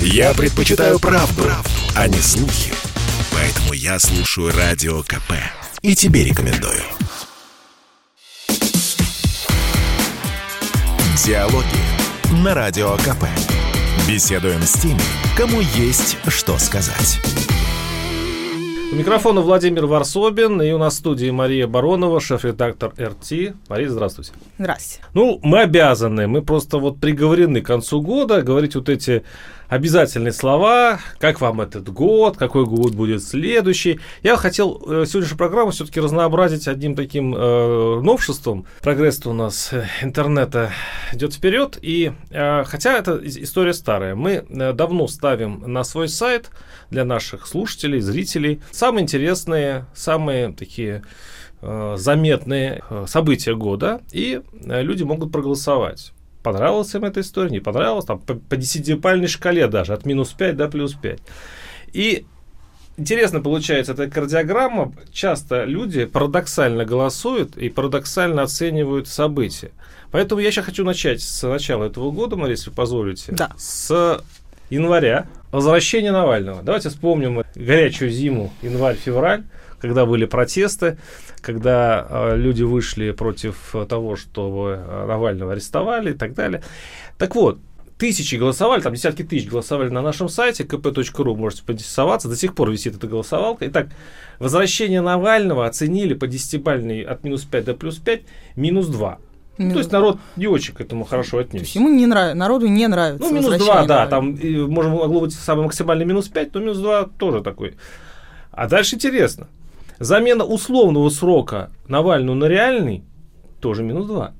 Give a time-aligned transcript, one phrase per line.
[0.00, 2.72] Я предпочитаю правду, правду, а не слухи.
[3.32, 5.32] Поэтому я слушаю Радио КП.
[5.82, 6.82] И тебе рекомендую.
[11.24, 11.66] Диалоги
[12.42, 13.24] на Радио КП.
[14.06, 15.02] Беседуем с теми,
[15.36, 17.20] кому есть что сказать.
[18.92, 23.54] У микрофона Владимир Варсобин, и у нас в студии Мария Баронова, шеф-редактор РТ.
[23.68, 24.30] Мария, здравствуйте.
[24.58, 25.00] Здрасте.
[25.12, 29.24] Ну, мы обязаны, мы просто вот приговорены к концу года говорить вот эти
[29.68, 33.98] обязательные слова, как вам этот год, какой год будет следующий.
[34.22, 38.66] Я хотел э, сегодняшнюю программу все-таки разнообразить одним таким э, новшеством.
[38.82, 40.70] Прогресс у нас э, интернета
[41.12, 46.50] идет вперед, и э, хотя это история старая, мы э, давно ставим на свой сайт
[46.90, 51.02] для наших слушателей, зрителей самые интересные, самые такие
[51.62, 56.12] э, заметные события года, и люди могут проголосовать
[56.46, 60.56] понравилась им эта история, не понравилась, там по, по десятипальной шкале даже, от минус 5
[60.56, 61.18] до плюс 5.
[61.92, 62.24] И
[62.96, 69.72] интересно получается эта кардиограмма, часто люди парадоксально голосуют и парадоксально оценивают события.
[70.12, 73.32] Поэтому я сейчас хочу начать с начала этого года, Мария, если позволите.
[73.32, 73.50] Да.
[73.58, 74.22] С
[74.70, 75.26] января.
[75.52, 76.62] Возвращение Навального.
[76.62, 79.44] Давайте вспомним горячую зиму, январь-февраль
[79.80, 80.98] когда были протесты,
[81.40, 86.62] когда э, люди вышли против того, чтобы э, Навального арестовали и так далее.
[87.18, 87.58] Так вот,
[87.98, 92.70] тысячи голосовали, там десятки тысяч голосовали на нашем сайте kp.ru, можете поинтересоваться, до сих пор
[92.70, 93.66] висит эта голосовалка.
[93.68, 93.88] Итак,
[94.38, 98.22] возвращение Навального оценили по десятибальной от минус 5 до плюс 5,
[98.56, 99.18] минус 2.
[99.58, 101.58] Ну, то есть народ не очень к этому хорошо отнесся.
[101.58, 103.26] То есть ему не нравится, народу не нравится.
[103.26, 106.78] Ну, минус 2, да, там и, может, могло быть самый максимальный минус 5, но минус
[106.78, 107.76] 2 тоже такой.
[108.50, 109.48] А дальше интересно.
[109.98, 113.02] Замена условного срока Навального на реальный
[113.60, 114.32] тоже минус 2.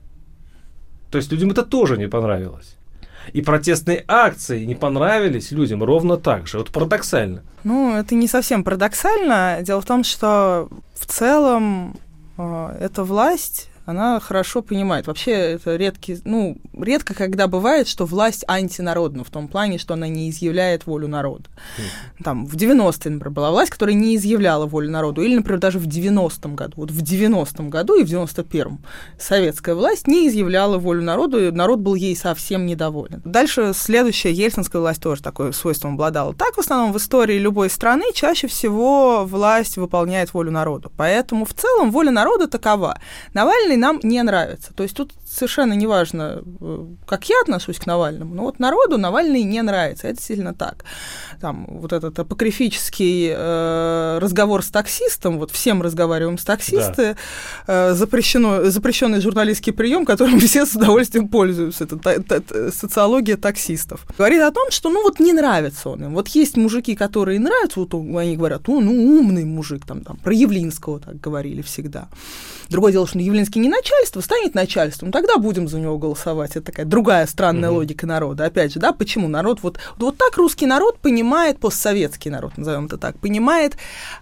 [1.11, 2.77] То есть людям это тоже не понравилось.
[3.33, 6.59] И протестные акции не понравились людям ровно так же.
[6.59, 7.43] Вот парадоксально.
[7.65, 9.59] Ну, это не совсем парадоксально.
[9.63, 11.97] Дело в том, что в целом
[12.39, 15.07] э, эта власть она хорошо понимает.
[15.07, 20.09] Вообще это редкий, ну, редко когда бывает, что власть антинародна, в том плане, что она
[20.09, 21.45] не изъявляет волю народа.
[21.79, 22.25] Mm.
[22.25, 25.87] Там в 90-е, например, была власть, которая не изъявляла волю народу, или, например, даже в
[25.87, 26.73] 90-м году.
[26.77, 28.81] Вот в 90-м году и в 91-м
[29.19, 33.23] советская власть не изъявляла волю народу, и народ был ей совсем недоволен.
[33.25, 36.35] Дальше следующая ельцинская власть тоже такое свойством обладала.
[36.35, 40.91] Так, в основном, в истории любой страны чаще всего власть выполняет волю народа.
[40.97, 42.99] Поэтому в целом воля народа такова.
[43.33, 44.73] Навальный Навальный нам не нравится.
[44.75, 49.43] То есть тут совершенно неважно, э, как я отношусь к Навальному, но вот народу Навальный
[49.43, 50.09] не нравится.
[50.09, 50.85] Это сильно так.
[51.41, 57.17] Там вот этот апокрифический э, разговор с таксистом, вот всем разговариваем с таксисты,
[57.67, 57.91] да.
[57.91, 61.85] э, запрещено, запрещенный журналистский прием, которым все с удовольствием пользуются.
[61.85, 64.07] Это та, та, социология таксистов.
[64.19, 66.15] Говорит о том, что ну вот не нравится он им.
[66.15, 70.33] Вот есть мужики, которые нравятся, вот они говорят, ну, ну умный мужик, там, там, про
[70.33, 72.09] Явлинского так говорили всегда.
[72.69, 76.53] Другое дело, что Явлинский не начальство, станет начальством, тогда будем за него голосовать.
[76.53, 77.79] Это такая другая странная угу.
[77.79, 78.45] логика народа.
[78.45, 82.99] Опять же, да, почему народ вот, вот так русский народ понимает, постсоветский народ, назовем это
[82.99, 83.77] так, понимает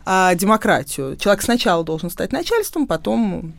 [0.05, 1.17] а, демократию.
[1.17, 3.55] Человек сначала должен стать начальством, потом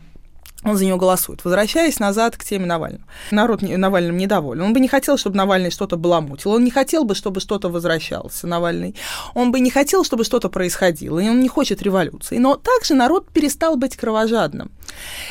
[0.64, 1.44] он за нее голосует.
[1.44, 3.04] Возвращаясь назад к теме Навального.
[3.30, 4.62] Народ Навальным недоволен.
[4.62, 6.52] Он бы не хотел, чтобы Навальный что-то баламутил.
[6.52, 8.96] Он не хотел бы, чтобы что-то возвращалось, Навальный.
[9.34, 11.18] Он бы не хотел, чтобы что-то происходило.
[11.18, 12.38] И он не хочет революции.
[12.38, 14.70] Но также народ перестал быть кровожадным.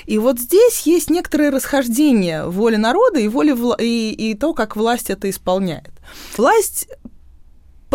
[0.06, 4.76] И вот здесь есть некоторое расхождение воли народа и, воли вла- и, и то, как
[4.76, 5.92] власть это исполняет.
[6.38, 6.88] Власть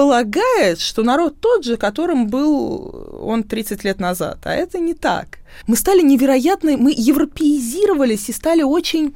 [0.00, 4.38] полагает, что народ тот же, которым был он 30 лет назад.
[4.44, 5.38] А это не так.
[5.66, 9.12] Мы стали невероятно, мы европеизировались и стали очень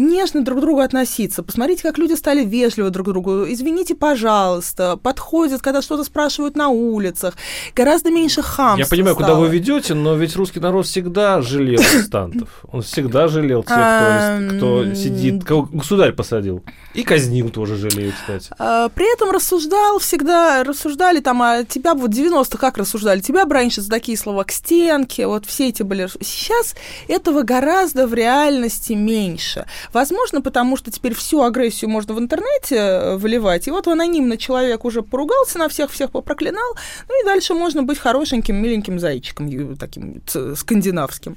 [0.00, 1.42] нежно друг к другу относиться.
[1.42, 3.44] Посмотрите, как люди стали вежливы друг к другу.
[3.46, 4.96] Извините, пожалуйста.
[4.96, 7.34] Подходят, когда что-то спрашивают на улицах.
[7.76, 9.28] Гораздо меньше хамства Я понимаю, стало.
[9.28, 12.64] куда вы ведете, но ведь русский народ всегда жалел арестантов.
[12.72, 16.62] Он всегда жалел тех, кто, кто сидит, кого государь посадил.
[16.94, 18.50] И казнил тоже жалею, кстати.
[18.58, 23.20] А, при этом рассуждал всегда, рассуждали там, а тебя вот 90 как рассуждали?
[23.20, 26.08] Тебя бы раньше за такие слова к стенке, вот все эти были...
[26.20, 26.74] Сейчас
[27.08, 29.66] этого гораздо в реальности меньше.
[29.92, 34.84] Возможно, потому что теперь всю агрессию можно в интернете э, выливать, и вот анонимно человек
[34.84, 36.76] уже поругался на всех, всех попроклинал,
[37.08, 41.36] ну и дальше можно быть хорошеньким, миленьким зайчиком, таким скандинавским.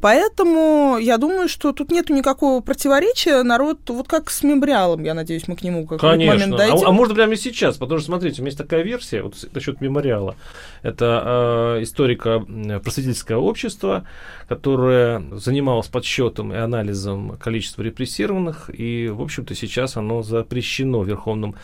[0.00, 3.42] Поэтому я думаю, что тут нет никакого противоречия.
[3.42, 6.34] Народ, вот как с мемориалом, я надеюсь, мы к нему как Конечно.
[6.34, 6.86] момент дойдем.
[6.86, 9.80] А, а может прямо сейчас, потому что, смотрите, у меня есть такая версия вот насчет
[9.80, 10.36] мемориала.
[10.82, 14.06] Это э, историко-просветительское общество,
[14.48, 21.54] которое занималось подсчетом и анализом количества репрессированных, и, в общем-то, сейчас оно запрещено Верховным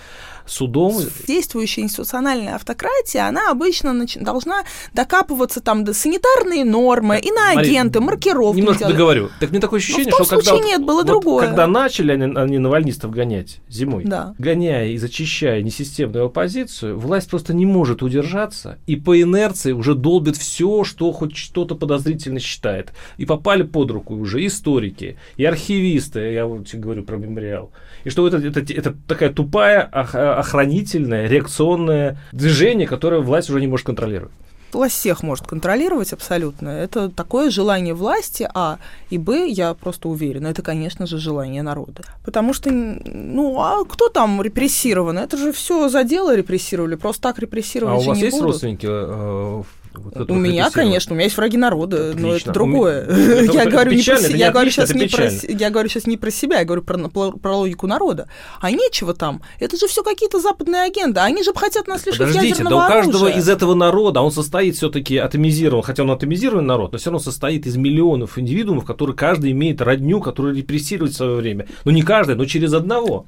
[0.47, 0.95] судом.
[1.27, 4.17] Действующая институциональная автократия, она обычно нач...
[4.17, 8.59] должна докапываться там до санитарные нормы, иноагенты, маркировки.
[8.59, 8.95] Немножко делать.
[8.95, 9.31] договорю.
[9.41, 10.59] Так мне такое ощущение, что когда...
[10.59, 11.47] нет, было вот другое.
[11.47, 14.35] Когда начали они, они навальнистов гонять зимой, Да.
[14.39, 20.37] гоняя и зачищая несистемную оппозицию, власть просто не может удержаться и по инерции уже долбит
[20.37, 22.93] все, что хоть что-то подозрительно считает.
[23.17, 27.73] И попали под руку уже историки, и архивисты, я вот тебе говорю про мемориал.
[28.05, 33.67] И что это, это, это такая тупая ох- охранительное, реакционное движение, которое власть уже не
[33.67, 34.35] может контролировать.
[34.73, 36.69] Власть всех может контролировать абсолютно.
[36.69, 38.79] Это такое желание власти, а.
[39.11, 42.03] И б, я просто уверена, это, конечно же, желание народа.
[42.25, 45.19] Потому что, ну, а кто там репрессирован?
[45.19, 48.53] Это же все за дело репрессировали, просто так А репрессировать у вас не есть будут.
[48.53, 48.87] родственники?
[48.89, 49.63] э,
[49.99, 52.51] вот У меня, конечно, у меня есть враги народа, но Отлично.
[52.51, 53.03] это другое.
[53.03, 55.89] Это- Я это говорю не про печально, не я говорю сейчас не про я говорю
[55.89, 58.29] сейчас не про себя, я говорю про про про логику народа.
[58.61, 59.43] А нечего там.
[59.61, 61.21] Это же все какие-то западные агенды.
[61.21, 63.41] Они же хотят нас лишить Подождите, да ядерного у каждого оружия.
[63.41, 67.67] из этого народа, он состоит все-таки атомизирован, хотя он атомизированный народ, но все равно состоит
[67.67, 71.67] из миллионов индивидуумов, которые каждый имеет родню, которую репрессирует в свое время.
[71.85, 73.27] Ну не каждый, но через одного.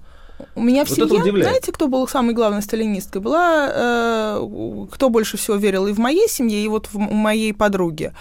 [0.54, 3.20] У меня в Вот семье, знаете, кто был самой главной сталинисткой?
[3.20, 8.12] Была, э, кто больше всего верил и в моей семье, и вот в, моей подруги.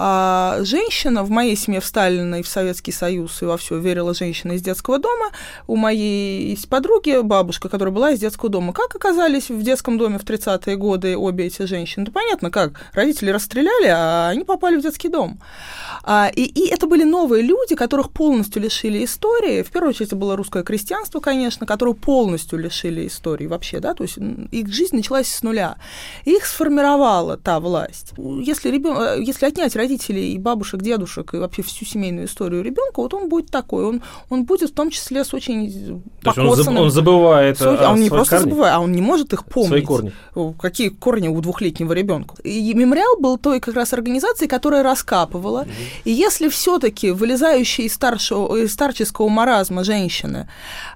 [0.00, 4.14] А, женщина в моей семье в Сталина и в Советский Союз и во все верила
[4.14, 5.30] женщина из детского дома.
[5.66, 8.72] У моей подруги бабушка, которая была из детского дома.
[8.72, 12.04] Как оказались в детском доме в 30-е годы обе эти женщины?
[12.04, 12.74] Да понятно, как.
[12.92, 15.40] Родители расстреляли, а они попали в детский дом.
[16.04, 19.64] А, и, и это были новые люди, которых полностью лишили истории.
[19.64, 24.04] В первую очередь это было русское крестьянство, конечно, которое полностью лишили истории вообще, да, то
[24.04, 24.16] есть
[24.52, 25.74] их жизнь началась с нуля.
[26.24, 28.12] Их сформировала та власть.
[28.16, 33.00] Если, ребё- э, если отнять родителей и бабушек, дедушек, и вообще всю семейную историю ребенка,
[33.00, 36.46] вот он будет такой, он, он будет в том числе с очень То есть он,
[36.46, 39.44] заб- он забывает о а он не просто корнях, забывает, а он не может их
[39.44, 39.68] помнить.
[39.68, 40.12] свои корни.
[40.60, 42.34] Какие корни у двухлетнего ребенка?
[42.42, 45.66] И мемориал был той как раз организацией, которая раскапывала.
[46.04, 50.48] И если все-таки вылезающие из, старшего, из старческого маразма женщины,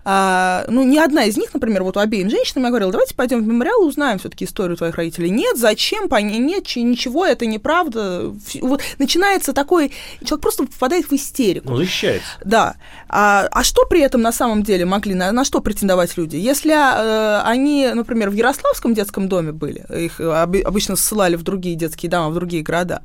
[0.05, 3.43] а, ну, ни одна из них, например, вот у обеим женщинам я говорила, давайте пойдем
[3.43, 5.31] в мемориал, узнаем все-таки историю твоих родителей.
[5.31, 8.33] Нет, зачем, нет, ничего, это неправда.
[8.61, 9.93] Вот начинается такой,
[10.25, 11.73] человек просто впадает в истерику.
[11.73, 12.29] Он защищается.
[12.45, 12.77] Да.
[13.09, 16.37] А, а что при этом на самом деле могли, на, на что претендовать люди?
[16.37, 21.77] Если э, они, например, в Ярославском детском доме были, их оби- обычно ссылали в другие
[21.77, 23.03] детские дома, в другие города,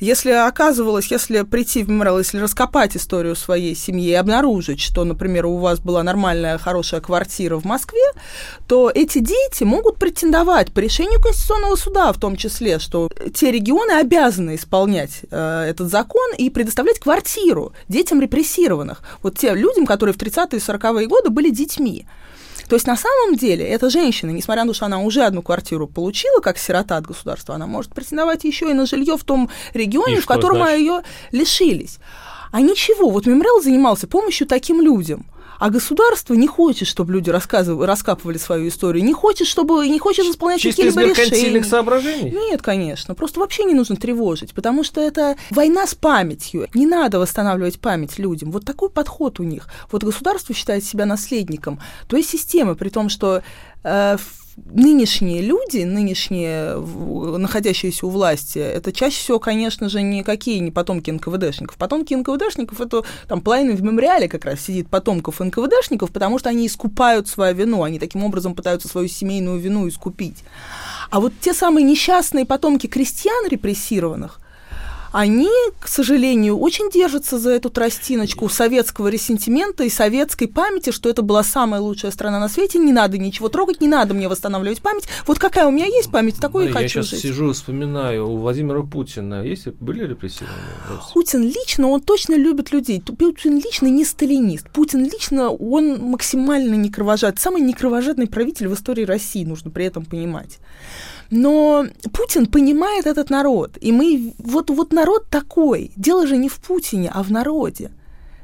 [0.00, 5.46] если оказывалось, если прийти в мемориал, если раскопать историю своей семьи и обнаружить, что, например,
[5.46, 8.00] у вас была нормальная, хорошая квартира в Москве,
[8.66, 13.92] то эти дети могут претендовать по решению Конституционного суда, в том числе, что те регионы
[13.92, 19.02] обязаны исполнять э, этот закон и предоставлять квартиру детям репрессированных.
[19.22, 22.06] Вот тем людям, которые в 30-е и 40-е годы были детьми.
[22.68, 25.88] То есть на самом деле эта женщина, несмотря на то, что она уже одну квартиру
[25.88, 30.18] получила как сирота от государства, она может претендовать еще и на жилье в том регионе,
[30.18, 31.02] И в котором ее
[31.32, 31.98] лишились.
[32.52, 35.26] А ничего, вот мемориал занимался помощью таким людям.
[35.60, 40.24] А государство не хочет, чтобы люди рассказывали, раскапывали свою историю, не хочет, чтобы не хочет
[40.24, 41.64] исполнять Чисто из какие-либо решения.
[41.64, 42.30] соображений.
[42.30, 43.14] Нет, конечно.
[43.14, 46.66] Просто вообще не нужно тревожить, потому что это война с памятью.
[46.72, 48.50] Не надо восстанавливать память людям.
[48.52, 49.68] Вот такой подход у них.
[49.92, 51.78] Вот государство считает себя наследником
[52.08, 53.42] той системы, при том, что
[53.84, 54.16] э,
[54.56, 61.76] нынешние люди, нынешние, находящиеся у власти, это чаще всего, конечно же, никакие не потомки НКВДшников.
[61.76, 66.66] Потомки НКВДшников, это там половина в мемориале как раз сидит потомков НКВДшников, потому что они
[66.66, 70.44] искупают свою вину, они таким образом пытаются свою семейную вину искупить.
[71.10, 74.39] А вот те самые несчастные потомки крестьян репрессированных,
[75.12, 75.50] они,
[75.80, 81.42] к сожалению, очень держатся за эту тростиночку советского ресентимента и советской памяти, что это была
[81.42, 85.04] самая лучшая страна на свете, не надо ничего трогать, не надо мне восстанавливать память.
[85.26, 87.22] Вот какая у меня есть память, такой и я хочу сейчас жить.
[87.22, 90.60] сижу и вспоминаю, у Владимира Путина есть, были репрессированные?
[90.88, 91.14] родственники?
[91.14, 93.00] Путин лично, он точно любит людей.
[93.00, 94.70] Путин лично не сталинист.
[94.70, 97.40] Путин лично, он максимально не кровожадный.
[97.40, 100.58] Самый некровожадный правитель в истории России, нужно при этом понимать.
[101.30, 103.78] Но Путин понимает этот народ.
[103.80, 104.34] И мы...
[104.38, 105.92] Вот, вот народ такой.
[105.96, 107.90] Дело же не в Путине, а в народе.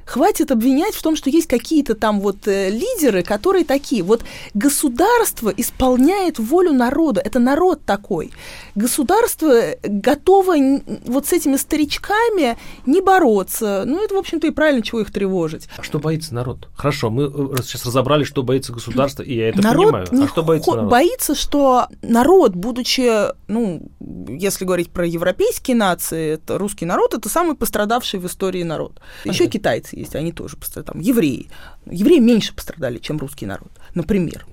[0.06, 4.02] Хватит обвинять в том, что есть какие-то там вот э, лидеры, которые такие.
[4.04, 4.22] Вот
[4.54, 7.20] государство исполняет волю народа.
[7.24, 8.30] Это народ такой.
[8.76, 13.82] Государство готово н- вот с этими старичками не бороться.
[13.84, 15.68] Ну, это, в общем-то, и правильно, чего их тревожить.
[15.76, 16.68] А что боится народ?
[16.76, 20.06] Хорошо, мы э, сейчас разобрали, что боится государство, и я это народ понимаю.
[20.12, 20.90] не А что боится народ?
[20.90, 23.10] боится, что народ, будучи,
[23.48, 23.82] ну,
[24.28, 29.00] если говорить про европейские нации, это русский народ, это самый пострадавший в истории народ.
[29.24, 31.48] Еще китайцы есть, они тоже пострадали, там, евреи.
[31.90, 34.46] Евреи меньше пострадали, чем русский народ, например.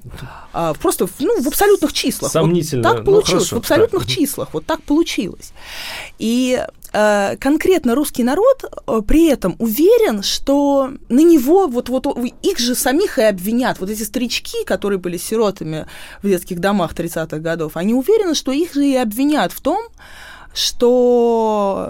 [0.52, 2.32] А, просто ну, в абсолютных числах.
[2.32, 2.84] Сомнительно.
[2.88, 4.12] Вот так Ну, получилось, хорошо, в абсолютных так.
[4.12, 5.54] числах, вот так получилось.
[6.20, 12.06] И э, конкретно русский народ э, при этом уверен, что на него вот, вот
[12.42, 13.80] их же самих и обвинят.
[13.80, 15.88] Вот эти старички, которые были сиротами
[16.22, 19.82] в детских домах 30-х годов, они уверены, что их же и обвинят в том,
[20.54, 21.86] что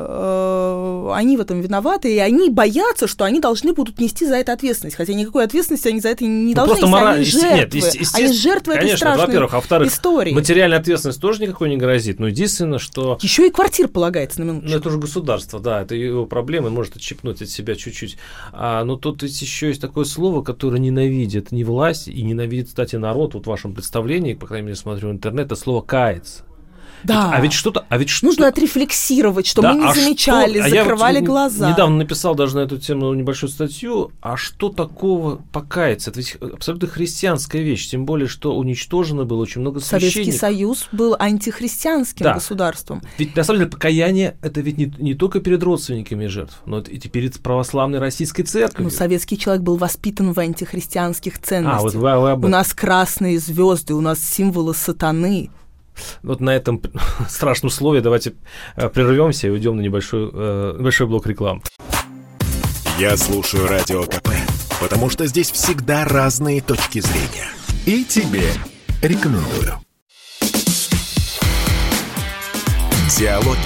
[1.10, 4.54] э, они в этом виноваты, и они боятся, что они должны будут нести за это
[4.54, 4.96] ответственность.
[4.96, 7.58] Хотя никакой ответственности они за это не Ну, должны просто нести, мораль- они жертвы.
[7.58, 10.34] нет, есте- они жертвы этой конечно, страшной во-первых, а во-вторых, истории.
[10.34, 12.20] Материальная ответственность тоже никакой не грозит.
[12.20, 14.72] Но единственное, что Еще и квартир полагается на минуточку.
[14.72, 18.18] Ну, это уже государство, да, это его проблемы, может отщипнуть от себя чуть-чуть.
[18.52, 22.96] А, но тут ведь еще есть такое слово, которое ненавидит не власть и ненавидит, кстати,
[22.96, 23.34] народ.
[23.34, 26.44] Вот в вашем представлении, по крайней мере, смотрю интернет, это слово кается.
[27.04, 27.32] Да.
[27.34, 30.60] А ведь что-то, а ведь что Нужно отрефлексировать, что Да, мы не а что- замечали,
[30.60, 31.70] а я вот закрывали н- глаза.
[31.72, 34.12] Недавно написал даже на эту тему небольшую статью.
[34.22, 36.10] А что такого покаяться?
[36.12, 37.90] Это ведь абсолютно христианская вещь.
[37.90, 40.40] Тем более, что уничтожено было очень много Советский священников.
[40.40, 42.34] Союз был антихристианским Да.
[42.34, 43.02] государством.
[43.18, 47.00] Ведь на самом деле покаяние это ведь не, не только перед родственниками жертв, но и
[47.08, 48.86] перед православной российской церковью.
[48.86, 51.80] Но советский человек был воспитан в антихристианских ценностях.
[51.80, 55.50] а, вот вы, вы об У нас красные звезды, у нас символы сатаны.
[56.22, 56.82] Вот на этом
[57.30, 58.34] страшном слове давайте
[58.76, 61.62] э, прервемся и уйдем на небольшой, э, небольшой блок рекламы.
[63.00, 64.30] Я слушаю Радио КП,
[64.80, 67.50] потому что здесь всегда разные точки зрения.
[67.86, 68.50] И тебе
[69.02, 69.80] рекомендую.
[73.18, 73.58] Диалоги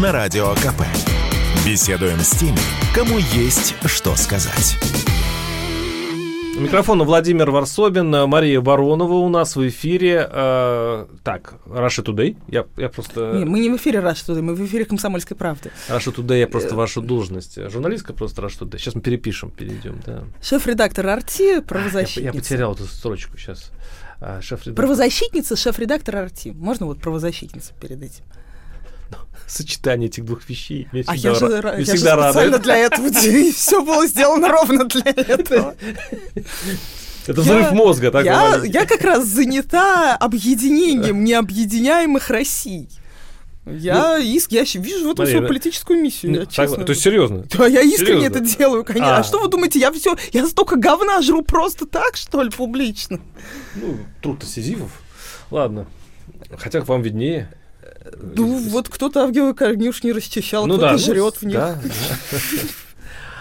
[0.00, 0.82] на Радио КП.
[1.64, 2.58] Беседуем с теми,
[2.94, 4.76] кому есть что сказать.
[6.58, 10.28] У микрофона Владимир Варсобин, э, Мария Баронова у нас в эфире.
[10.28, 12.36] Э, так, Russia Today.
[12.48, 13.34] Я, я просто...
[13.34, 15.70] Не, мы не в эфире «Раш Today», мы в эфире «Комсомольской правды».
[15.88, 17.70] Russia Today, я просто вашу должность.
[17.70, 18.78] Журналистка просто Russia Today.
[18.78, 20.24] Сейчас мы перепишем, перейдем, да.
[20.42, 22.20] Шеф-редактор «Арти», Я, правозащитница.
[22.20, 23.70] я потерял эту строчку сейчас.
[24.20, 24.74] А, шеф-редактор.
[24.74, 26.48] Правозащитница, шеф-редактор «Арти».
[26.48, 28.24] Можно вот правозащитница перед этим?
[29.46, 30.88] Сочетание этих двух вещей.
[30.92, 32.62] Меня А всегда я же, ра- я же всегда специально радует.
[32.62, 33.10] для этого,
[33.52, 35.74] все было сделано ровно для этого.
[37.26, 42.88] Это взрыв Я- мозга, так я, я как раз занята объединением необъединяемых Россий.
[43.66, 46.76] Я, иск, я вижу в этом свою политическую миссию, я Ну, честно.
[46.76, 47.44] согла- То есть серьезно?
[47.52, 48.36] Да, я искренне Серьезно?
[48.38, 49.16] это делаю, конечно.
[49.16, 49.20] А.
[49.20, 49.24] А.
[49.24, 53.20] что вы думаете, я все, я столько говна жру просто так, что ли, публично?
[53.74, 54.90] Ну, труд-то Сизифов.
[55.50, 55.86] Ладно.
[56.56, 57.50] Хотя вам виднее.
[58.36, 61.56] Ну, вот кто-то Авгиевы конюш не расчищал, Ну кто-то да, жрет в них.
[61.56, 62.38] да, да.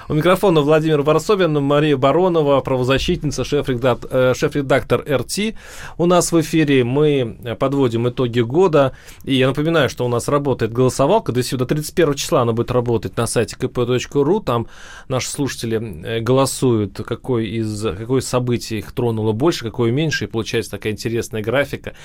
[0.10, 5.54] У микрофона Владимир Варсобин, Мария Баронова, правозащитница, шеф-редак- э, шеф-редактор РТ.
[5.98, 8.94] У нас в эфире мы э, подводим итоги года.
[9.26, 11.34] И я напоминаю, что у нас работает голосовалка.
[11.34, 14.42] До сюда 31 числа она будет работать на сайте kp.ru.
[14.42, 14.68] Там
[15.10, 20.24] наши слушатели э, голосуют, какой из, какое из событий их тронуло больше, какое меньше.
[20.24, 21.96] И получается такая интересная графика.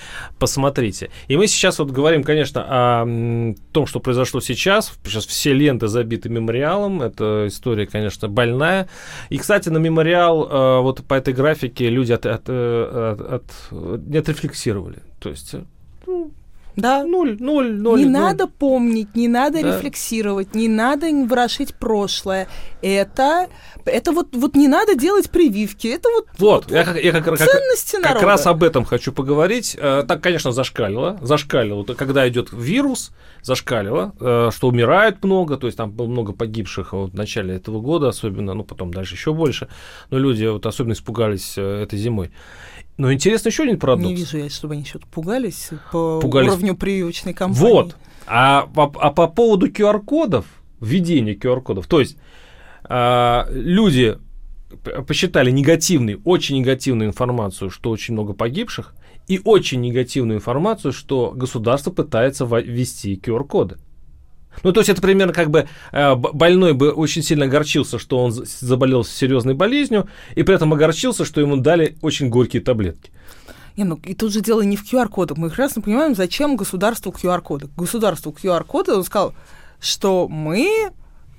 [0.41, 1.11] Посмотрите.
[1.29, 4.93] И мы сейчас вот говорим, конечно, о том, что произошло сейчас.
[5.05, 7.01] Сейчас все ленты забиты мемориалом.
[7.01, 8.89] Это история, конечно, больная.
[9.31, 13.21] И, кстати, на мемориал э, вот по этой графике люди от, от, э, от-
[13.73, 14.99] от- не отрефлексировали.
[15.21, 15.63] То есть э,
[16.77, 17.05] Да.
[17.05, 17.99] ноль, ноль, ноль.
[18.01, 18.13] не ноль.
[18.13, 19.69] надо помнить, не надо Да.
[19.77, 22.49] рефлексировать, не надо ворошить прошлое.
[22.81, 23.49] Это,
[23.85, 25.89] это вот, вот не надо делать прививки.
[25.89, 28.27] Это вот, Вот, я как, я как, как- ценности как народа.
[28.27, 29.77] раз об этом хочу поговорить.
[29.79, 31.19] Э, Так, конечно, зашкалило.
[31.23, 31.85] Зашкалило.
[31.85, 33.13] Вот Когда идет вирус,
[33.43, 37.81] зашкалило, э, что умирает много, то есть там было много погибших вот в начале этого
[37.81, 39.69] года, особенно, ну, потом дальше еще больше.
[40.11, 42.31] Но люди вот особенно испугались э, этой зимой.
[42.97, 44.07] Но интересно еще один парадокс.
[44.07, 46.51] Не вижу я, чтобы они что-то пугались по Пугались.
[46.51, 47.73] уровню прививочной кампании.
[47.73, 47.97] Вот.
[48.27, 50.47] А по, а по поводу QR-кодов,
[50.81, 52.17] введения QR-кодов, то есть
[52.85, 54.19] а, люди
[55.07, 58.95] посчитали негативной, очень негативную информацию, что очень много погибших,
[59.29, 63.79] и очень негативную информацию, что государство пытается ввести QR-коды.
[64.63, 68.33] Ну, то есть это примерно как бы э, больной бы очень сильно огорчился, что он
[68.33, 73.11] заболел серьезной болезнью, и при этом огорчился, что ему дали очень горькие таблетки.
[73.77, 75.39] Не, ну и тут же дело не в QR-кодах.
[75.39, 77.69] Мы прекрасно понимаем, зачем государству QR-коды.
[77.77, 79.35] Государству QR-коды, он сказал,
[79.81, 80.91] что мы,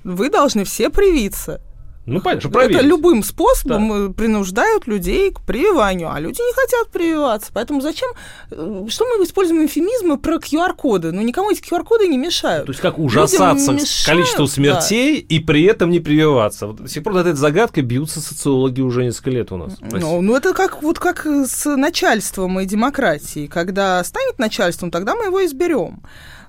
[0.03, 1.62] вы должны все привиться.
[2.05, 2.83] Ну, понятно, что Это проверить.
[2.86, 7.50] любым способом э, принуждают людей к прививанию, а люди не хотят прививаться.
[7.53, 8.10] Поэтому зачем?
[8.51, 11.12] э, Что мы используем эфемизмы про QR-коды?
[11.13, 12.65] Ну, никому эти QR-коды не мешают.
[12.65, 14.51] То есть как ужасаться мешают, количеству да.
[14.51, 16.67] смертей и при этом не прививаться.
[16.67, 19.74] Вот до сих пор над этой загадкой бьются социологи уже несколько лет у нас.
[19.79, 23.48] Ну, ну, это как вот как с начальством и демократией.
[23.48, 26.01] Когда станет начальством, тогда мы его изберем.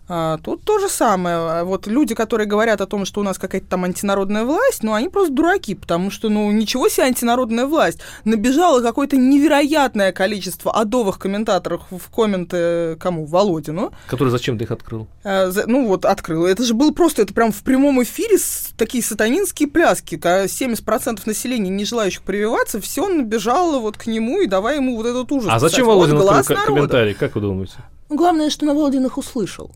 [0.06, 1.36] А, тут то же самое.
[1.36, 4.92] А Вот люди, которые говорят о том, что у нас какая-то там антинародная власть, ну,
[4.92, 8.00] они просто дураки, потому что, ну, ничего себе антинародная власть.
[8.24, 13.24] Набежало какое-то невероятное количество адовых комментаторов в комменты кому?
[13.24, 13.92] Володину.
[14.08, 15.06] Который зачем-то их открыл.
[15.24, 16.44] А, за- ну, вот, открыл.
[16.44, 20.16] Это же было просто, это прям в прямом эфире с- такие сатанинские пляски.
[20.16, 25.06] Когда 70% населения, не желающих прививаться, все набежало вот к нему и давай ему вот
[25.06, 25.48] этот ужас.
[25.50, 25.70] А писать.
[25.70, 26.66] зачем Вот Володин открыл народа.
[26.66, 27.14] комментарий?
[27.14, 27.74] Как вы думаете?
[28.10, 29.72] Ну, главное, что на Володин их услышал.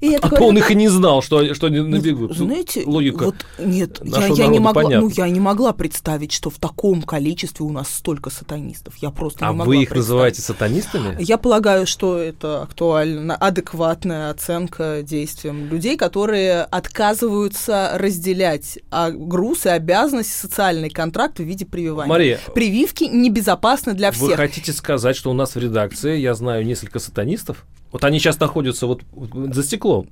[0.00, 2.36] И А такая, то он их и не знал, что, что они Ну, набегут.
[2.36, 3.24] Знаете, Логика.
[3.24, 5.00] вот нет, я, я не могла, понятна.
[5.00, 8.94] ну я не могла представить, что в таком количестве у нас столько сатанистов.
[8.98, 11.16] Я просто а не могла вы их называете сатанистами?
[11.18, 19.70] Я полагаю, что это актуально, адекватная оценка действиям людей, которые отказываются разделять а, груз и
[19.70, 22.08] обязанность, социальный контракт в виде прививания.
[22.08, 24.36] Мария, Прививки небезопасны для вы всех.
[24.36, 27.64] хотите сказать, что у нас в редакции, я знаю несколько сатанистов?
[27.92, 29.02] Вот они сейчас находятся вот
[29.52, 30.08] за стеклом.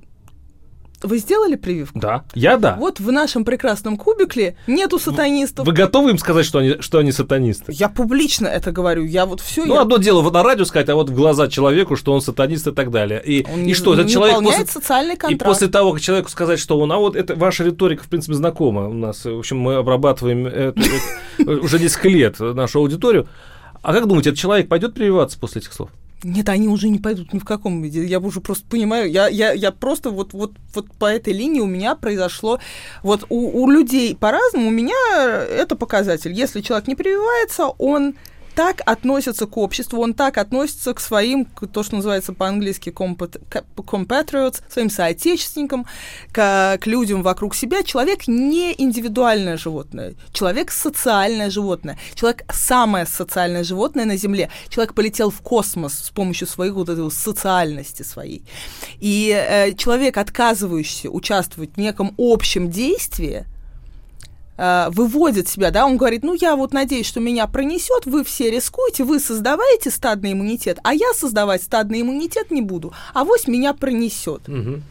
[1.03, 1.99] Вы сделали прививку?
[1.99, 2.23] Да.
[2.33, 2.75] Я да.
[2.79, 5.63] Вот в нашем прекрасном кубикле нету сатанистов.
[5.67, 7.71] Вы готовы им сказать, что они, что они сатанисты?
[7.71, 9.03] Я публично это говорю.
[9.03, 9.63] Я вот все.
[9.65, 12.65] Ну, одно дело вот на радио сказать, а вот в глаза человеку, что он сатанист
[12.65, 13.21] и так далее.
[13.23, 15.43] И, Он и что, этот человек после, социальный И контракт.
[15.45, 18.87] после того, как человеку сказать, что он, а вот это ваша риторика, в принципе, знакома
[18.89, 19.23] у нас.
[19.23, 20.81] В общем, мы обрабатываем это-
[21.37, 23.27] это уже несколько лет нашу аудиторию.
[23.83, 25.91] А как думаете, этот человек пойдет прививаться после этих слов?
[26.23, 28.03] Нет, они уже не пойдут ни в каком виде.
[28.03, 31.67] Я уже просто понимаю, я, я, я просто вот, вот, вот по этой линии у
[31.67, 32.59] меня произошло...
[33.03, 34.95] Вот у, у людей по-разному, у меня
[35.49, 36.31] это показатель.
[36.31, 38.15] Если человек не прививается, он
[38.57, 44.89] так относится к обществу, он так относится к своим, то, что называется по-английски compatriots, своим
[44.89, 45.85] соотечественникам,
[46.31, 47.83] к, к людям вокруг себя.
[47.83, 54.49] Человек не индивидуальное животное, человек социальное животное, человек самое социальное животное на Земле.
[54.69, 58.43] Человек полетел в космос с помощью своей вот этой социальности своей.
[58.99, 63.45] И э, человек, отказывающийся участвовать в неком общем действии,
[64.57, 68.51] э, выводит себя, да, он говорит, ну я вот надеюсь, что меня пронесет, вы все
[68.51, 73.73] рискуете, вы создаваете стадный иммунитет, а я создавать стадный иммунитет не буду, а вось меня
[73.73, 74.47] пронесет.
[74.47, 74.83] Мгм.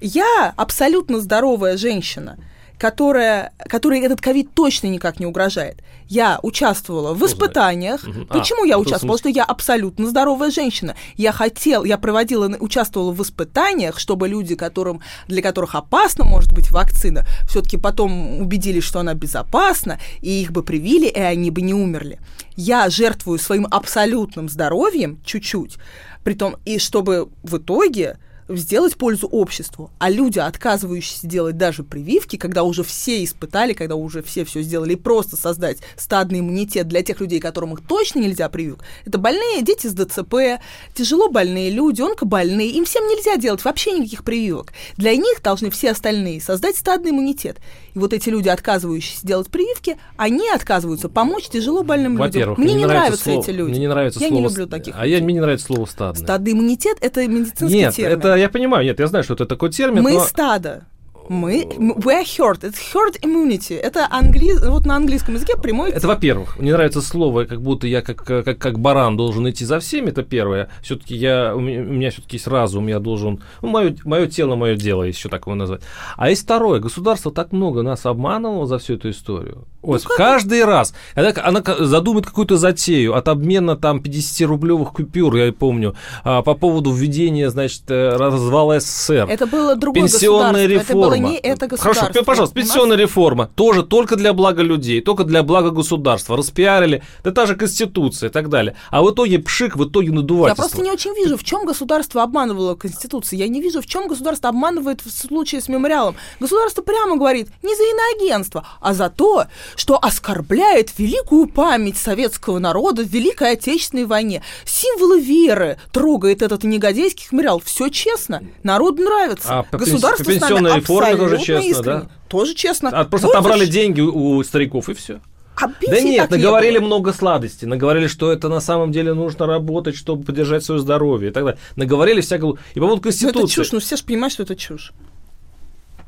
[0.00, 2.38] Я абсолютно здоровая женщина,
[2.78, 5.82] которая, которой этот ковид точно никак не угрожает.
[6.08, 8.04] Я участвовала в испытаниях.
[8.28, 9.16] А, Почему я в этом участвовала?
[9.16, 10.94] Потому что я абсолютно здоровая женщина.
[11.16, 16.70] Я хотела, я проводила, участвовала в испытаниях, чтобы люди, которым, для которых опасна может быть
[16.70, 21.74] вакцина, все-таки потом убедились, что она безопасна, и их бы привили, и они бы не
[21.74, 22.20] умерли.
[22.56, 25.76] Я жертвую своим абсолютным здоровьем чуть-чуть,
[26.24, 29.90] притом, и чтобы в итоге сделать пользу обществу.
[29.98, 34.94] А люди, отказывающиеся делать даже прививки, когда уже все испытали, когда уже все все сделали,
[34.94, 39.86] просто создать стадный иммунитет для тех людей, которым их точно нельзя прививок, это больные дети
[39.86, 40.62] с ДЦП,
[40.94, 44.72] тяжело больные люди, онкобольные, им всем нельзя делать вообще никаких прививок.
[44.96, 47.58] Для них должны все остальные создать стадный иммунитет.
[47.96, 52.26] И вот эти люди, отказывающиеся делать прививки, они отказываются помочь тяжело больным людям.
[52.26, 53.70] Во-первых, Мне не нравятся слово- эти люди.
[53.70, 54.38] Мне не нравится Я слово...
[54.42, 56.22] не люблю таких А я, мне не нравится слово «стадный».
[56.22, 58.18] Стадный иммунитет– это медицинский Нет, термин.
[58.18, 60.20] это я понимаю, нет, я знаю, что это такой термин, Мы но...
[60.20, 60.84] стадо.
[61.28, 62.58] Мы, we are herd.
[62.62, 63.76] Это herd immunity.
[63.76, 64.52] Это англи...
[64.68, 68.58] вот на английском языке прямой Это, во-первых, мне нравится слово, как будто я как, как,
[68.58, 70.68] как баран должен идти за всеми, это первое.
[70.82, 74.76] Все-таки я, у меня, меня все-таки есть разум, я должен, ну, мое, мое тело, мое
[74.76, 75.82] дело, еще так его назвать.
[76.16, 79.64] А есть второе, государство так много нас обманывало за всю эту историю.
[79.82, 85.52] Вот, каждый раз, когда она ка- задумает какую-то затею от обмена там 50-рублевых купюр, я
[85.52, 89.26] помню, а, по поводу введения, значит, э, развала СССР.
[89.28, 91.15] Это было другое Пенсионная государство.
[91.16, 91.32] Реформа.
[91.32, 92.06] Не это государство.
[92.06, 96.36] Хорошо, пожалуйста, У нас- пенсионная реформа тоже только для блага людей, только для блага государства.
[96.36, 98.76] Распиарили, да та же Конституция и так далее.
[98.90, 100.62] А в итоге пшик, в итоге Я надувательство.
[100.62, 103.38] просто не очень вижу, в чем государство обманывало Конституцию.
[103.38, 106.16] Я не вижу, в чем государство обманывает в случае с мемориалом.
[106.40, 109.44] Государство прямо говорит не за иноагентство, а за то,
[109.76, 114.42] что оскорбляет великую память советского народа в Великой Отечественной войне.
[114.64, 117.60] Символы веры трогает этот негодяйский мемориал.
[117.64, 118.42] Все честно.
[118.62, 119.60] Народу нравится.
[119.70, 120.72] А Государство с нами пенсионной
[121.12, 121.98] реформе тоже абсолютно честно, да?
[121.98, 122.10] искренне.
[122.28, 122.88] Тоже честно.
[122.90, 125.20] А, просто Будешь- отобрали деньги у, стариков и все.
[125.58, 126.86] А Да нет, наговорили было.
[126.86, 131.32] много сладостей, наговорили, что это на самом деле нужно работать, чтобы поддержать свое здоровье и
[131.32, 131.58] так далее.
[131.76, 132.58] Наговорили всякого...
[132.72, 133.40] И по поводу Ну, Конституции.
[133.44, 134.92] это чушь, ну все же понимают, что это чушь.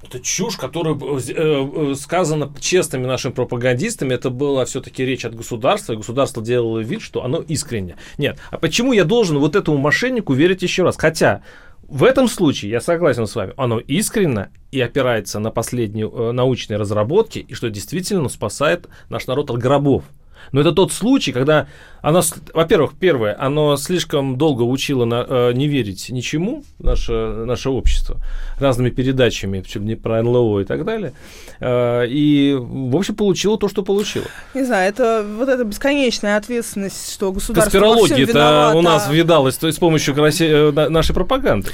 [0.05, 4.15] Это чушь, которая э, э, сказана честными нашими пропагандистами.
[4.15, 7.97] Это была все-таки речь от государства, и государство делало вид, что оно искренне.
[8.17, 10.97] Нет, а почему я должен вот этому мошеннику верить еще раз?
[10.97, 11.43] Хотя
[11.89, 16.77] в этом случае, я согласен с вами, оно искренно и опирается на последние э, научные
[16.77, 20.05] разработки, и что действительно спасает наш народ от гробов.
[20.53, 21.67] Но это тот случай, когда
[22.01, 22.23] оно,
[22.55, 28.19] во-первых, первое, оно слишком долго учило на, э, не верить ничему, наше, наше общество,
[28.59, 31.13] разными передачами, причем не про НЛО и так далее.
[31.61, 34.27] Э, и, в общем, получило то, что получило.
[34.55, 39.67] Не знаю, это вот эта бесконечная ответственность, что государство Конспирология это у нас видалось то
[39.67, 41.71] есть, с помощью э, нашей пропаганды.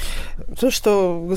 [0.59, 1.37] То, что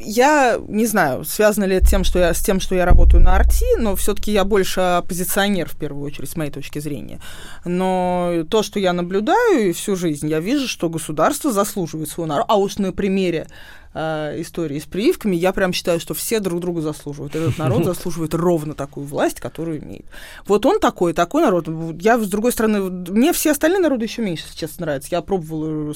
[0.00, 3.36] я не знаю, связано ли это тем, что я, с тем, что я работаю на
[3.36, 7.20] арти, но все-таки я больше оппозиционер в первую очередь, с моей точки зрения.
[7.64, 12.46] Но то, что я наблюдаю всю жизнь, я вижу, что государство заслуживает своего народа.
[12.48, 13.46] А уж на примере
[13.94, 17.34] э, истории с прививками, я прям считаю, что все друг друга заслуживают.
[17.34, 20.06] Этот народ заслуживает ровно такую власть, которую имеет.
[20.46, 21.68] Вот он такой, такой народ.
[22.00, 25.08] Я, с другой стороны, мне все остальные народы еще меньше, честно, нравятся.
[25.12, 25.94] Я пробовала,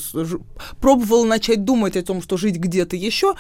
[0.81, 3.35] пробовала начать думать о том, что жить где-то еще,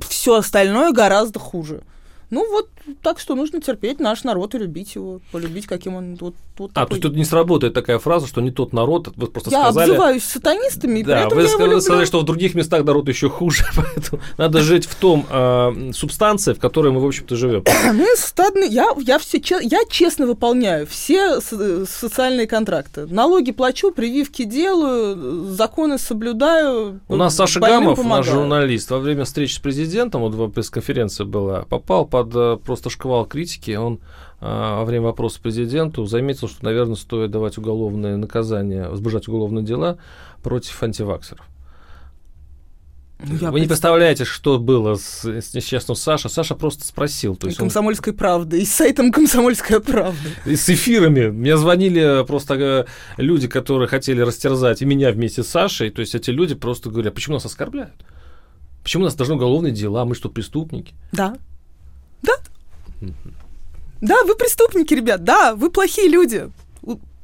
[0.00, 1.82] все остальное гораздо хуже.
[2.30, 2.68] Ну вот,
[3.02, 6.80] так что нужно терпеть наш народ и любить его, полюбить, каким он вот, вот А,
[6.80, 6.94] то такой.
[6.96, 9.90] есть тут не сработает такая фраза, что не тот народ, вы просто я сказали...
[9.90, 11.80] обзываюсь сатанистами, и при Да, этом вы я его сказали, люблю.
[11.80, 16.52] сказали, что в других местах народ еще хуже, поэтому надо жить в том э, субстанции,
[16.52, 17.64] в которой мы, в общем-то, живем.
[17.94, 23.06] Мы стадные, я, я, все, я честно выполняю все со- социальные контракты.
[23.06, 27.00] Налоги плачу, прививки делаю, законы соблюдаю.
[27.08, 28.24] У нас Саша Гамов, наш помогаю.
[28.24, 33.26] журналист, во время встречи с президентом, вот в пресс-конференции была, попал под э, просто шквал
[33.26, 33.72] критики.
[33.72, 34.00] Он
[34.40, 39.98] э, во время вопроса президенту заметил, что, наверное, стоит давать уголовное наказание, возбуждать уголовные дела
[40.42, 41.44] против антиваксеров.
[43.20, 46.30] Ну, я Вы не пред- представляете, что было с, с несчастным Сашей.
[46.30, 47.34] Саша просто спросил.
[47.34, 50.28] То и есть он комсомольской правды, и с сайтом комсомольская правда.
[50.46, 51.28] И с эфирами.
[51.28, 52.84] Мне звонили просто э,
[53.16, 55.90] люди, которые хотели растерзать и меня вместе с Сашей.
[55.90, 57.94] То есть эти люди просто говорят, почему нас оскорбляют?
[58.84, 60.04] Почему у нас должны уголовные дела?
[60.04, 60.94] Мы что, преступники?
[61.10, 61.36] Да.
[62.22, 62.32] Да.
[64.00, 65.24] Да, вы преступники, ребят.
[65.24, 66.50] Да, вы плохие люди.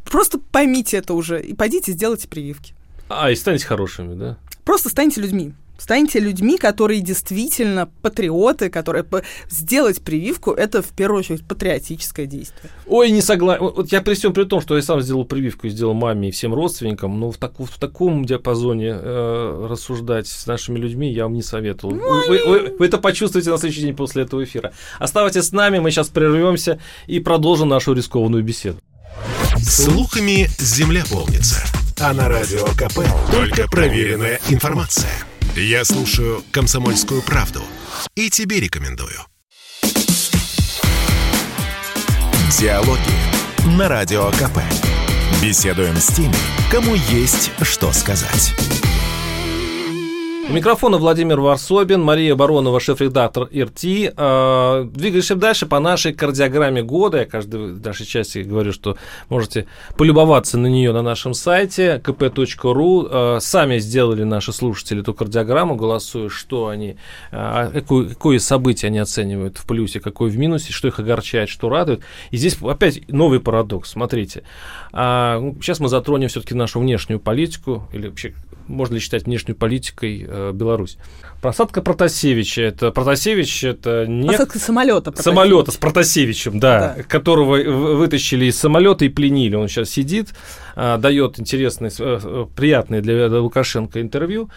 [0.04, 2.74] Просто поймите это уже и пойдите сделайте прививки.
[3.09, 4.38] А, и станете хорошими, да?
[4.64, 5.54] Просто станьте людьми.
[5.76, 12.70] Станьте людьми, которые действительно патриоты, которые по- сделать прививку это в первую очередь патриотическое действие.
[12.87, 13.64] Ой, не согласен.
[13.64, 16.30] Вот я при всем при том, что я сам сделал прививку и сделал маме и
[16.30, 21.34] всем родственникам, но в, таку- в таком диапазоне э, рассуждать с нашими людьми я вам
[21.34, 21.94] не советовал.
[21.94, 24.72] вы, вы- вы- вы это почувствуете на следующий день после этого эфира.
[25.00, 28.78] Оставайтесь с нами, мы сейчас прервемся и продолжим нашу рискованную беседу.
[29.58, 31.62] Слухами земля полнится.
[32.00, 35.10] А на радио КП только проверенная информация.
[35.56, 37.62] Я слушаю «Комсомольскую правду»
[38.16, 39.20] и тебе рекомендую.
[42.58, 42.98] Диалоги
[43.76, 44.58] на Радио КП.
[45.40, 46.34] Беседуем с теми,
[46.72, 48.52] кому есть что сказать.
[50.46, 53.85] У микрофона Владимир Варсобин, Мария Баронова, шеф-редактор РТ.
[53.85, 57.18] Э, Двигаемся дальше по нашей кардиограмме года.
[57.18, 58.98] Я каждой нашей части говорю, что
[59.30, 63.37] можете полюбоваться на нее на нашем сайте kp.ru.
[63.37, 66.96] Э, Сами сделали наши слушатели эту кардиограмму, голосуя, что они,
[67.30, 71.70] э, какое, какое событие они оценивают в плюсе, какое в минусе, что их огорчает, что
[71.70, 72.02] радует.
[72.30, 73.90] И здесь опять новый парадокс.
[73.92, 74.42] Смотрите,
[74.96, 78.33] А, ну, сейчас мы затронем все-таки нашу внешнюю политику, или вообще
[78.68, 80.98] можно ли считать внешней политикой э, Беларусь.
[81.42, 82.62] Просадка Протасевича.
[82.62, 85.12] Это Протасевич это не Посадка самолета.
[85.20, 87.02] самолета с Протасевичем, да, Да.
[87.02, 89.57] которого вытащили из самолета и пленили.
[89.57, 90.28] Он сейчас сидит,
[90.76, 94.48] а, дает интересные, э, э, приятные для Лукашенко интервью.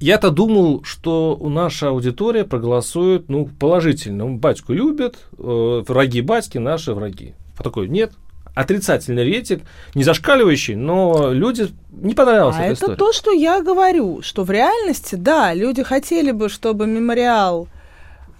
[0.00, 4.26] Я-то думал, что наша аудитория проголосует ну, положительно.
[4.26, 7.34] Батьку любит, э, враги батьки наши враги.
[7.56, 8.12] Такой, нет,
[8.56, 9.62] отрицательный рейтинг,
[9.94, 12.96] не зашкаливающий, но люди не понравилась А это история.
[12.96, 17.68] то, что я говорю, что в реальности, да, люди хотели бы, чтобы мемориал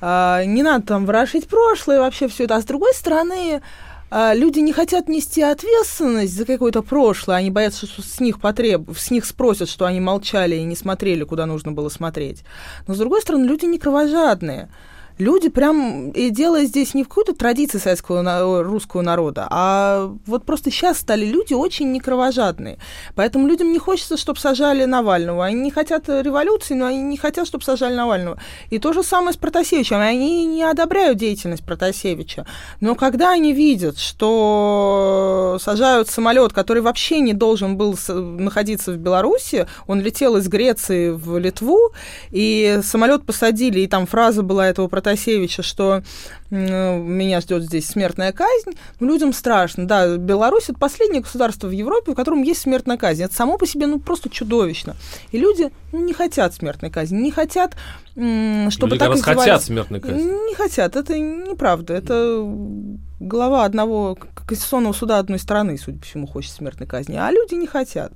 [0.01, 2.57] а, не надо там ворошить прошлое, вообще все это.
[2.57, 3.61] А с другой стороны,
[4.11, 8.89] а, люди не хотят нести ответственность за какое-то прошлое, они боятся, что с них потреб...
[8.97, 12.43] с них спросят, что они молчали и не смотрели, куда нужно было смотреть.
[12.87, 14.71] Но с другой стороны, люди не кровожадные.
[15.19, 20.45] Люди прям, и дело здесь не в какой-то традиции советского на- русского народа, а вот
[20.45, 22.77] просто сейчас стали люди очень не кровожадные.
[23.15, 25.47] Поэтому людям не хочется, чтобы сажали Навального.
[25.47, 28.39] Они не хотят революции, но они не хотят, чтобы сажали Навального.
[28.69, 29.97] И то же самое с Протасевичем.
[29.97, 32.45] Они не одобряют деятельность Протасевича.
[32.81, 39.67] Но когда они видят, что сажают самолет, который вообще не должен был находиться в Беларуси,
[39.87, 41.93] он летел из Греции в Литву,
[42.31, 45.06] и самолет посадили, и там фраза была этого Протасевича,
[45.63, 46.03] что
[46.51, 48.73] м, меня ждет здесь смертная казнь.
[48.99, 49.87] Ну, людям страшно.
[49.87, 53.23] Да, Беларусь это последнее государство в Европе, в котором есть смертная казнь.
[53.23, 54.97] Это само по себе ну просто чудовищно.
[55.33, 57.77] И люди ну, не хотят смертной казни, не хотят,
[58.15, 60.23] чтобы Люди так раз хотят смертной казни.
[60.23, 61.95] Не хотят, это неправда.
[61.95, 62.43] Это
[63.21, 67.67] глава одного конституционного суда одной страны, судя по всему, хочет смертной казни, а люди не
[67.67, 68.13] хотят.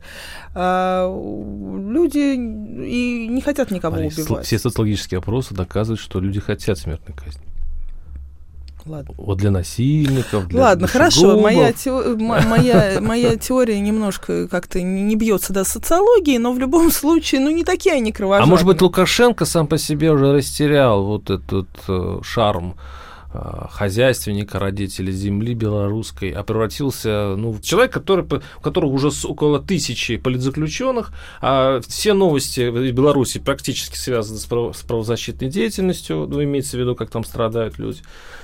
[0.55, 4.47] А, люди и не хотят никого Смотри, убивать.
[4.47, 7.43] Все социологические опросы доказывают, что люди хотят смертной казни.
[8.87, 9.15] Ладно.
[9.19, 11.39] Вот для насильников, для Ладно, хорошо.
[11.39, 11.73] Моя,
[12.17, 17.63] моя, моя теория немножко как-то не бьется до социологии, но в любом случае, ну, не
[17.63, 18.51] такие они А кровожадные.
[18.51, 22.77] может быть, Лукашенко сам по себе уже растерял вот этот э, шарм
[23.33, 30.17] хозяйственника, родителя земли белорусской, а превратился ну, в человека, который, у которого уже около тысячи
[30.17, 36.77] политзаключенных, а все новости в Беларуси практически связаны с, право- с правозащитной деятельностью, ну, имеется
[36.77, 38.01] в виду, как там страдают люди.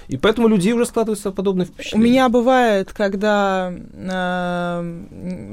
[0.08, 2.08] И поэтому у людей уже складывается подобное У впечатление.
[2.08, 4.96] меня бывает, когда э,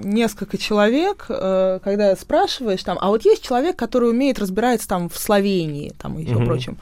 [0.03, 5.17] несколько человек, э, когда спрашиваешь там, а вот есть человек, который умеет разбираться там в
[5.17, 6.45] Словении, там и еще Мгм.
[6.45, 6.77] прочем.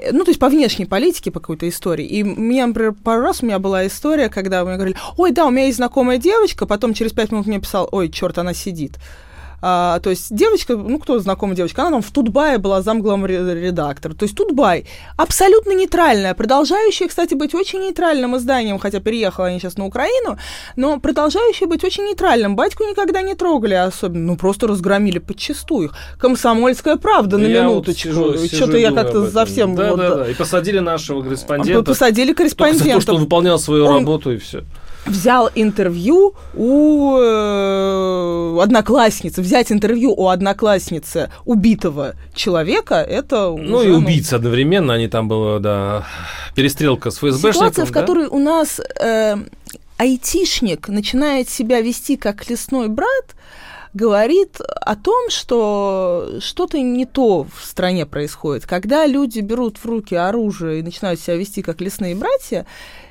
[0.00, 2.06] Э, Ну, то есть по внешней политике, по какой-то истории.
[2.06, 5.50] И меня, например, пару раз у меня была история, когда мне говорили, ой, да, у
[5.50, 8.98] меня есть знакомая девочка, потом через пять минут мне писал, ой, черт, она сидит.
[9.62, 13.54] А, то есть девочка, ну кто знакомая девочка, она там в Тутбае была замглавным ре-
[13.66, 14.14] редактора.
[14.14, 19.76] То есть Тутбай абсолютно нейтральная, продолжающая, кстати, быть очень нейтральным изданием, хотя переехала они сейчас
[19.76, 20.38] на Украину,
[20.76, 22.56] но продолжающая быть очень нейтральным.
[22.56, 25.94] Батьку никогда не трогали особенно, ну просто разгромили подчистую их.
[26.18, 28.08] Комсомольская правда на Я вот минуточку.
[28.08, 29.74] сижу Что-то я как-то совсем...
[29.74, 30.28] Да, вот, да, да.
[30.30, 31.82] И посадили нашего корреспондента.
[31.82, 33.12] Посадили только за то, что корреспондента.
[33.14, 34.62] он выполнял свою Он- работу и все.
[35.06, 37.79] взял интервью у э,
[38.60, 39.42] одноклассницы.
[39.42, 45.58] Взять интервью у одноклассницы убитого человека, это Ну уже, и убийцы одновременно, они там была,
[45.58, 46.06] да,
[46.54, 47.52] перестрелка с ФСБшником.
[47.52, 48.00] Ситуация, в да?
[48.00, 49.36] которой у нас э,
[49.96, 53.34] айтишник начинает себя вести как лесной брат,
[53.92, 58.66] говорит о том, что что-то не то в стране происходит.
[58.66, 62.66] Когда люди берут в руки оружие и начинают себя вести как лесные братья,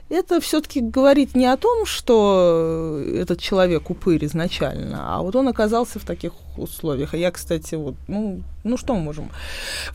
[0.10, 6.00] это все-таки говорит не о том, что этот человек упырь изначально, а вот он оказался
[6.00, 7.14] в таких условиях.
[7.14, 9.30] А я, кстати, вот, ну, ну что мы можем?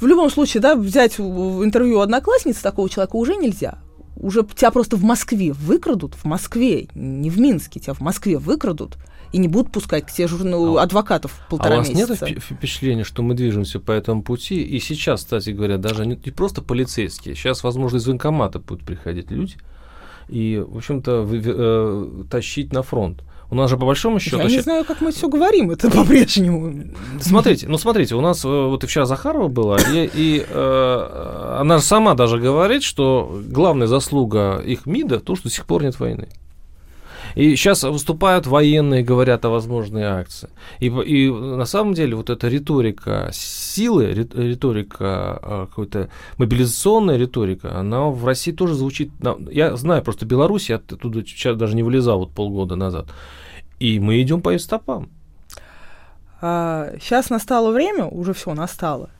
[0.00, 3.78] В любом случае, да, взять интервью одноклассницы такого человека уже нельзя.
[4.16, 8.96] Уже тебя просто в Москве выкрадут, в Москве, не в Минске, тебя в Москве выкрадут
[9.32, 13.02] и не будут пускать к тебе журну, А- адвокатов А у полтора вас нет впечатления,
[13.02, 14.62] что мы движемся по этому пути?
[14.62, 17.34] И сейчас, кстати говоря, даже не, не просто полицейские.
[17.34, 19.56] Сейчас, возможно, из военкомата будут приходить люди
[20.28, 23.22] и, в общем-то, вы- э, тащить на фронт.
[23.50, 24.38] У нас же по большому счету...
[24.38, 26.84] Я не знаю, как мы все говорим, это по-прежнему.
[27.20, 31.78] Смотрите, ну смотрите, у нас э, вот и вчера Захарова была, и, и, э, она
[31.78, 35.98] же сама даже говорит, что главная заслуга их МИДа то, что до сих пор нет
[36.00, 36.28] войны.
[37.34, 40.50] И сейчас выступают военные, говорят о возможной акции.
[40.78, 47.78] И, и на самом деле вот эта риторика силы, рит- риторика э, какой-то мобилизационная риторика,
[47.78, 49.10] она в России тоже звучит.
[49.50, 53.06] Я знаю просто Беларусь, я оттуда сейчас даже не вылезал вот полгода назад.
[53.80, 55.08] И мы идем по их стопам.
[56.40, 59.10] сейчас А, настало время, уже все настало,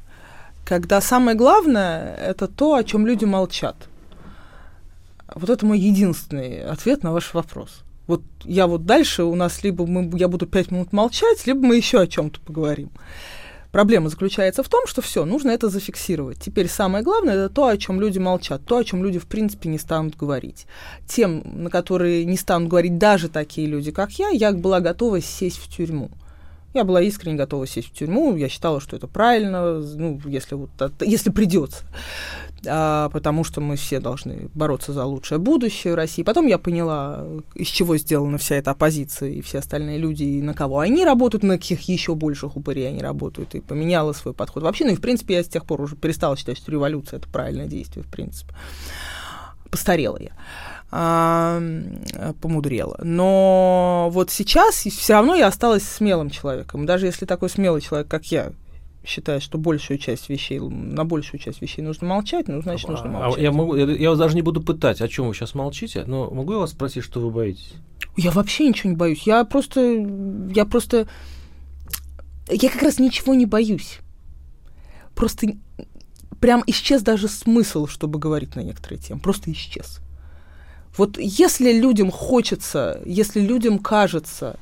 [0.64, 3.77] когда самое главное это то, о чем люди молчат.
[5.35, 7.84] Вот это мой единственный ответ на ваш вопрос.
[8.07, 11.77] Вот я вот дальше у нас либо мы, я буду пять минут молчать, либо мы
[11.77, 12.90] еще о чем-то поговорим.
[13.73, 16.38] Проблема заключается в том, что все, нужно это зафиксировать.
[16.38, 19.69] Теперь самое главное это то, о чем люди молчат, то, о чем люди в принципе
[19.69, 20.67] не станут говорить.
[21.09, 25.59] Тем, на которые не станут говорить даже такие люди, как я, я была готова сесть
[25.59, 26.11] в тюрьму.
[26.73, 28.37] Я была искренне готова сесть в тюрьму.
[28.37, 31.85] Я считала, что это правильно, ну, если, вот, от- если придется.
[32.66, 36.22] А, потому что мы все должны бороться за лучшее будущее России.
[36.22, 37.24] Потом я поняла,
[37.55, 41.42] из чего сделана вся эта оппозиция и все остальные люди, и на кого они работают,
[41.42, 44.62] на каких еще больших упырей они работают, и поменяла свой подход.
[44.62, 47.29] Вообще, ну и в принципе я с тех пор уже перестала считать, что революция это
[47.29, 48.55] правильное действие, в принципе.
[49.70, 50.31] Постарела я
[50.96, 51.61] а,
[52.40, 52.98] помудрела.
[53.03, 56.87] Но вот сейчас все равно я осталась смелым человеком.
[56.87, 58.53] Даже если такой смелый человек, как я,
[59.05, 63.12] считает, что большую часть вещей, на большую часть вещей нужно молчать, ну, значит, нужно А
[63.12, 63.43] молчать.
[63.43, 66.31] я, могу, я, я вас даже не буду пытать, о чем вы сейчас молчите, но
[66.31, 67.75] могу я вас спросить, что вы боитесь?
[68.17, 69.23] Я вообще ничего не боюсь.
[69.27, 69.81] Я просто...
[70.55, 71.09] Я просто...
[72.49, 73.99] Я как раз ничего не боюсь.
[75.14, 75.49] Просто
[76.40, 79.21] прям исчез даже смысл, чтобы говорить на некоторые темы.
[79.21, 80.01] Просто исчез.
[80.97, 84.59] Вот если людям хочется, если людям кажется,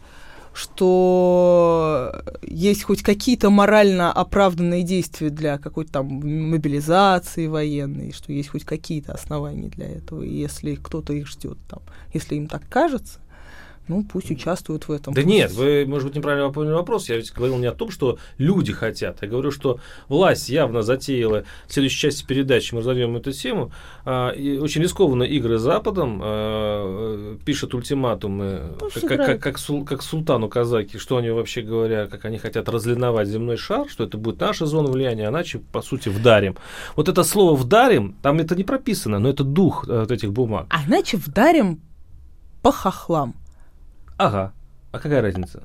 [0.54, 8.64] что есть хоть какие-то морально оправданные действия для какой-то там мобилизации военной, что есть хоть
[8.64, 11.80] какие-то основания для этого, если кто-то их ждет там,
[12.12, 13.20] если им так кажется,
[13.88, 15.12] ну, пусть участвуют в этом.
[15.12, 15.32] Да пусть...
[15.32, 17.08] нет, вы, может быть, неправильно поняли вопрос.
[17.08, 19.22] Я ведь говорил не о том, что люди хотят.
[19.22, 23.72] Я говорю, что власть явно затеяла в следующей части передачи, мы разовьем эту тему,
[24.04, 29.58] а, и очень рискованно игры с Западом, а, пишет ультиматумы, Ну, как, как, как, как,
[29.58, 34.04] сул- как султану казаки, что они вообще говоря, как они хотят разлиновать земной шар, что
[34.04, 36.56] это будет наша зона влияния, иначе, по сути, вдарим.
[36.96, 40.66] Вот это слово «вдарим», там это не прописано, но это дух э, вот этих бумаг.
[40.70, 41.80] А иначе вдарим
[42.62, 43.34] по хохлам.
[44.22, 44.52] Ага.
[44.92, 45.64] А какая разница?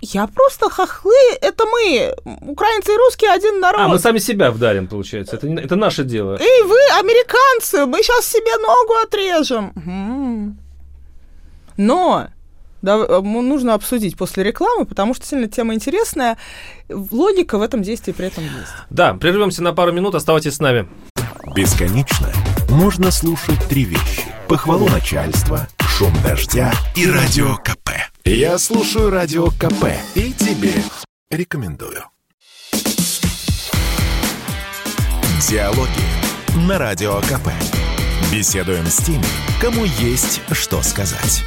[0.00, 3.80] Я просто хохлы, это мы, украинцы и русские один народ.
[3.80, 5.36] А, мы сами себя вдарим, получается.
[5.36, 6.36] Это, это наше дело.
[6.40, 10.58] Эй, вы, американцы, мы сейчас себе ногу отрежем.
[11.76, 12.26] Но
[12.82, 16.36] да, нужно обсудить после рекламы, потому что сильно тема интересная.
[16.88, 18.72] Логика в этом действии при этом есть.
[18.90, 20.88] Да, прервемся на пару минут, оставайтесь с нами.
[21.54, 22.32] Бесконечно
[22.68, 24.24] можно слушать три вещи.
[24.48, 27.81] Похвалу начальства, шум дождя и радио КП.
[28.24, 30.72] Я слушаю радио КП и тебе
[31.28, 32.04] рекомендую.
[35.50, 35.90] Диалоги
[36.68, 37.48] на радио КП.
[38.32, 39.24] Беседуем с теми,
[39.60, 41.42] кому есть что сказать.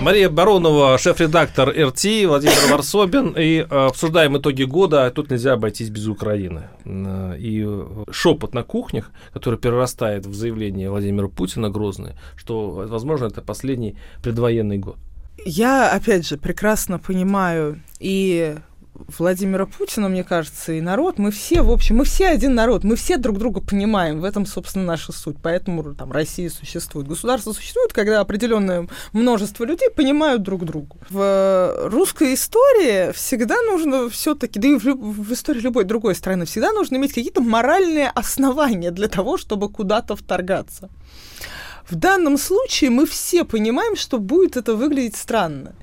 [0.00, 3.34] Мария Баронова, шеф-редактор РТ, Владимир Варсобин.
[3.36, 5.10] И э, обсуждаем итоги года.
[5.10, 6.68] Тут нельзя обойтись без Украины.
[6.86, 13.42] И э, шепот на кухнях, который перерастает в заявление Владимира Путина грозное, что, возможно, это
[13.42, 14.96] последний предвоенный год.
[15.44, 18.56] Я, опять же, прекрасно понимаю и
[19.18, 22.96] Владимира Путина, мне кажется, и народ, мы все, в общем, мы все один народ, мы
[22.96, 27.06] все друг друга понимаем, в этом, собственно, наша суть, поэтому там Россия существует.
[27.06, 30.96] Государство существует, когда определенное множество людей понимают друг друга.
[31.08, 36.72] В русской истории всегда нужно все-таки, да и в, в истории любой другой страны, всегда
[36.72, 40.90] нужно иметь какие-то моральные основания для того, чтобы куда-то вторгаться.
[41.88, 45.74] В данном случае мы все понимаем, что будет это выглядеть странно.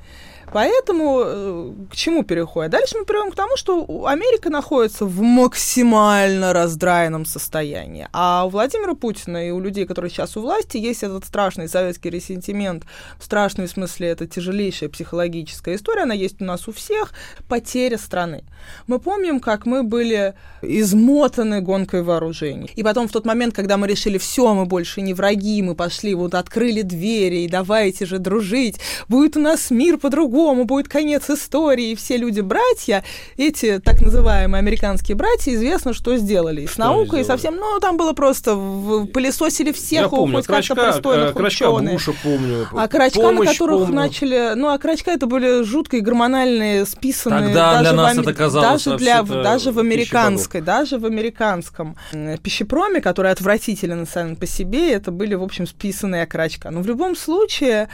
[0.54, 2.72] Поэтому э, к чему переходим?
[2.72, 8.08] Дальше мы перейдем к тому, что Америка находится в максимально раздраенном состоянии.
[8.14, 12.10] А у Владимира Путина и у людей, которые сейчас у власти, есть этот страшный советский
[12.10, 12.84] ресентимент.
[13.20, 16.04] Страшный в смысле, это тяжелейшая психологическая история.
[16.04, 17.14] Она есть у нас у всех.
[17.48, 18.44] Потеря страны.
[18.88, 22.72] Мы помним, как мы были измотаны гонкой вооружений.
[22.76, 26.14] И потом в тот момент, когда мы решили, все, мы больше не враги, мы пошли,
[26.16, 31.96] вот открыли двери, и давайте же дружить, будет у нас мир по-другому, будет конец истории,
[31.96, 33.04] все люди братья,
[33.38, 36.62] эти так называемые американские братья, известно, что сделали.
[36.62, 40.48] И с Что наукой, совсем, ну, там было просто, в- пылесосили всех, Я помню, хоть
[40.48, 41.94] как-то Крачка, э, Крачка ученых.
[41.94, 42.68] Буша помню.
[42.74, 43.96] А крачка, на которых помню.
[43.96, 44.54] начали...
[44.56, 47.48] Ну, а крачка это были жуткие гормональные, списанные...
[47.48, 51.06] Тогда даже для в нас аме- это казалось даже, для, даже в американской, даже в
[51.06, 51.96] американском
[52.44, 56.72] пищепроме, который отвратителен сам по себе, это были, в общем, списанные окрачка.
[56.72, 57.90] Но в любом случае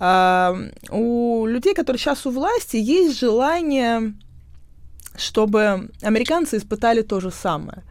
[0.00, 4.14] у людей, которые сейчас у власти, есть желание,
[5.16, 7.82] чтобы американцы испытали то же самое.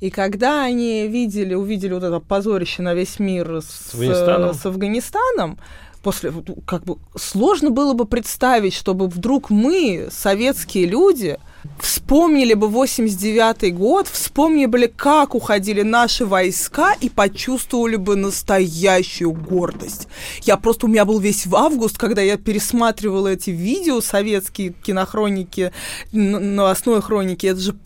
[0.00, 4.54] И когда они видели, увидели вот это позорище на весь мир с, Афганистаном?
[4.54, 5.58] с Афганистаном,
[6.02, 6.32] после,
[6.66, 11.38] как бы, сложно было бы представить, чтобы вдруг мы, советские люди,
[11.78, 20.08] вспомнили бы 89-й год, вспомнили как уходили наши войска и почувствовали бы настоящую гордость.
[20.42, 25.72] Я просто, у меня был весь в август, когда я пересматривала эти видео советские, кинохроники,
[26.12, 27.76] новостной хроники, это же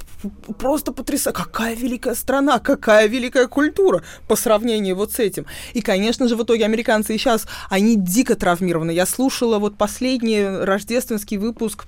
[0.59, 1.37] просто потрясающе.
[1.37, 5.47] Какая великая страна, какая великая культура по сравнению вот с этим.
[5.75, 8.91] И, конечно же, в итоге американцы и сейчас, они дико травмированы.
[8.91, 11.87] Я слушала вот последний рождественский выпуск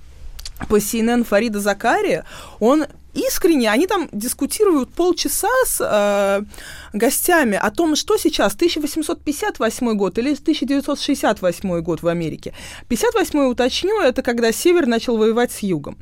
[0.67, 2.25] по CNN Фарида Закария,
[2.59, 6.43] он искренне, они там дискутируют полчаса с э,
[6.93, 12.53] гостями о том, что сейчас 1858 год или 1968 год в Америке.
[12.87, 15.97] 58 уточню, это когда Север начал воевать с Югом.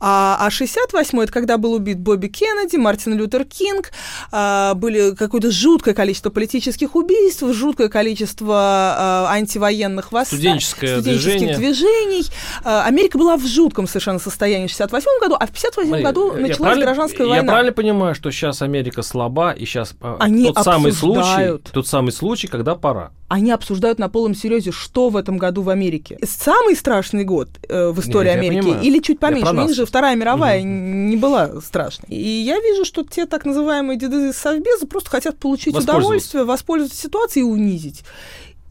[0.00, 3.90] А, а 68 это когда был убит Бобби Кеннеди, Мартин Лютер Кинг,
[4.32, 11.56] а, были какое-то жуткое количество политических убийств, жуткое количество а, антивоенных восстаний, студенческих движение.
[11.56, 12.26] движений.
[12.64, 16.35] А, Америка была в жутком совершенно состоянии в 68 году, а в 58 Мария, году
[16.36, 17.52] началась гражданская Я война.
[17.52, 22.12] правильно понимаю, что сейчас Америка слаба, и сейчас а, Они тот самый случай, тот самый
[22.12, 23.10] случай, когда пора.
[23.28, 26.16] Они обсуждают на полном серьезе, что в этом году в Америке.
[26.22, 29.68] Самый страшный год э, в истории Нет, я Америки, или чуть Я поменьше, про нас.
[29.68, 32.08] ниже, Вторая мировая не была страшной.
[32.08, 37.44] И я вижу, что те так называемые деды Совбеза просто хотят получить удовольствие, воспользоваться ситуацией
[37.44, 38.04] и унизить.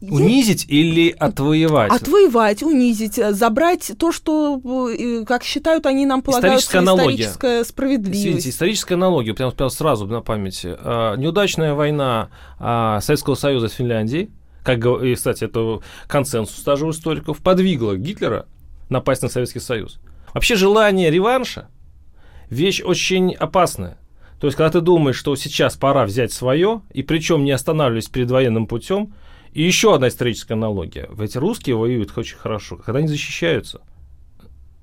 [0.00, 1.90] Я- Унизить или отвоевать?
[1.90, 7.14] Отвоевать, унизить, э, забрать то, что, э, как считают они, нам полагают, Историческая аналогия.
[7.14, 8.20] историческая справедливость.
[8.20, 10.76] Извините, историческая аналогия, прям, прям сразу на памяти.
[10.78, 12.28] А, неудачная война
[12.58, 14.30] а, Советского Союза с Финляндией,
[14.64, 18.46] как, и, кстати, это консенсус даже у историков, подвигло Гитлера
[18.90, 19.98] напасть на Советский Союз.
[20.34, 21.68] Вообще желание реванша–
[22.50, 23.96] вещь очень опасная.
[24.40, 28.30] То есть, когда ты думаешь, что сейчас пора взять свое, и причем не останавливаясь перед
[28.30, 29.14] военным путем,
[29.56, 31.08] и еще одна историческая аналогия.
[31.16, 33.80] Ведь русские воюют очень хорошо, когда они защищаются.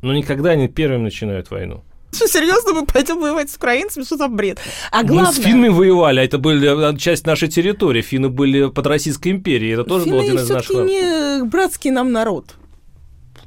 [0.02, 1.84] Но никогда они первыми начинают войну.
[2.12, 4.04] Что, серьезно, мы пойдем воевать с украинцами?
[4.04, 4.58] Что за бред?
[4.92, 5.32] А главное...
[5.32, 8.02] Мы с финнами воевали, а это были часть нашей территории.
[8.02, 10.72] Финны были под Российской империей, это тоже Финны был один из наших...
[10.72, 12.56] не братский нам народ.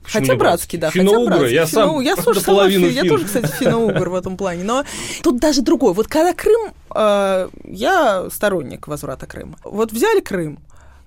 [0.05, 1.55] Почему хотя братский, да, хотя братский.
[1.55, 2.89] Я сам я тоже сама фин.
[2.89, 4.63] Я тоже, кстати, финно-угр в этом плане.
[4.63, 4.85] Но
[5.25, 5.93] тут даже другой.
[5.93, 9.57] Вот когда Крым, э, я сторонник возврата Крыма.
[9.65, 10.61] Вот взяли Крым,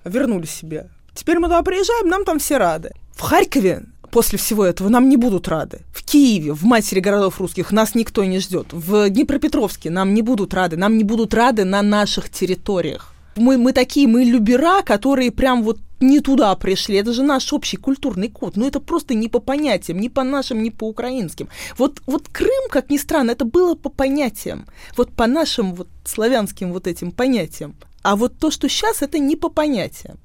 [0.10, 0.89] вернули себе.
[1.14, 2.91] Теперь мы туда приезжаем, нам там все рады.
[3.16, 5.82] В Харькове после всего этого нам не будут рады.
[5.93, 8.68] В Киеве, в матери городов русских нас никто не ждет.
[8.72, 10.78] В Днепропетровске нам не будут рады.
[10.78, 13.14] Нам не будут рады на наших территориях.
[13.36, 16.97] Мы, мы такие, мы любера, которые прям вот не туда пришли.
[16.97, 18.57] Это же наш общий культурный код.
[18.57, 21.49] Но это просто не по понятиям, ни по нашим, ни по украинским.
[21.78, 24.66] Вот, вот Крым, как ни странно, это было по понятиям.
[24.97, 27.76] Вот по нашим вот славянским вот этим понятиям.
[28.02, 30.18] А вот то, что сейчас, это не по понятиям.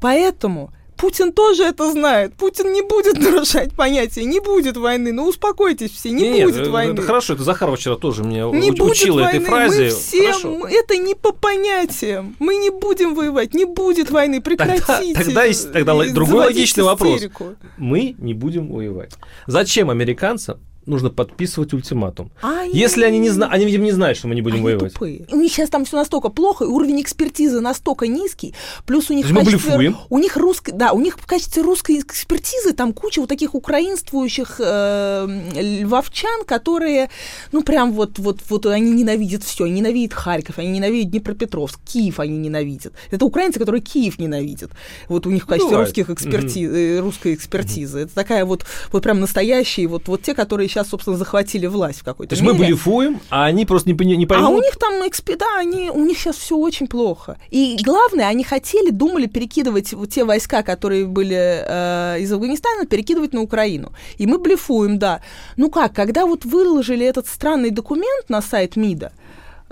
[0.00, 2.34] Поэтому Путин тоже это знает.
[2.34, 5.12] Путин не будет нарушать понятия, не будет войны.
[5.12, 6.92] Ну успокойтесь все, не нет, будет это, войны.
[6.92, 9.84] Это хорошо, это Захарова вчера тоже меня не учила будет этой фразе.
[9.84, 10.66] Мы все, хорошо.
[10.68, 12.36] это не по понятиям.
[12.40, 15.14] Мы не будем воевать, не будет войны, прекратите.
[15.14, 17.44] Тогда, тогда, есть, тогда другой логичный истерику.
[17.44, 17.56] вопрос.
[17.76, 19.12] Мы не будем воевать.
[19.46, 20.58] Зачем американцам
[20.88, 22.30] нужно подписывать ультиматум.
[22.42, 24.92] А Если они не знают, они, видимо, не знают, что мы не будем они воевать.
[24.92, 25.26] Тупые.
[25.30, 28.54] У них сейчас там все настолько плохо, уровень экспертизы настолько низкий,
[28.86, 32.00] плюс у них в качестве, мы у них русской, да, у них в качестве русской
[32.00, 37.10] экспертизы там куча вот таких украинствующих э, львовчан, которые,
[37.52, 42.20] ну прям вот вот вот они ненавидят все, они ненавидят Харьков, они ненавидят Днепропетровск, Киев
[42.20, 42.92] они ненавидят.
[43.10, 44.70] Это украинцы, которые Киев ненавидят.
[45.08, 45.88] Вот у них в качестве Бывает.
[45.88, 47.00] русских экспертиз, mm-hmm.
[47.00, 47.98] русской экспертизы.
[47.98, 48.04] Mm-hmm.
[48.04, 52.04] Это такая вот вот прям настоящие вот вот те, которые сейчас, собственно, захватили власть в
[52.04, 52.52] какой-то То мере.
[52.52, 54.48] есть мы блефуем, а они просто не, не поймут?
[54.48, 54.94] А у них там,
[55.38, 57.38] да, они, у них сейчас все очень плохо.
[57.50, 63.32] И главное, они хотели, думали перекидывать вот те войска, которые были э, из Афганистана, перекидывать
[63.32, 63.92] на Украину.
[64.18, 65.20] И мы блефуем, да.
[65.56, 69.12] Ну как, когда вот выложили этот странный документ на сайт МИДа,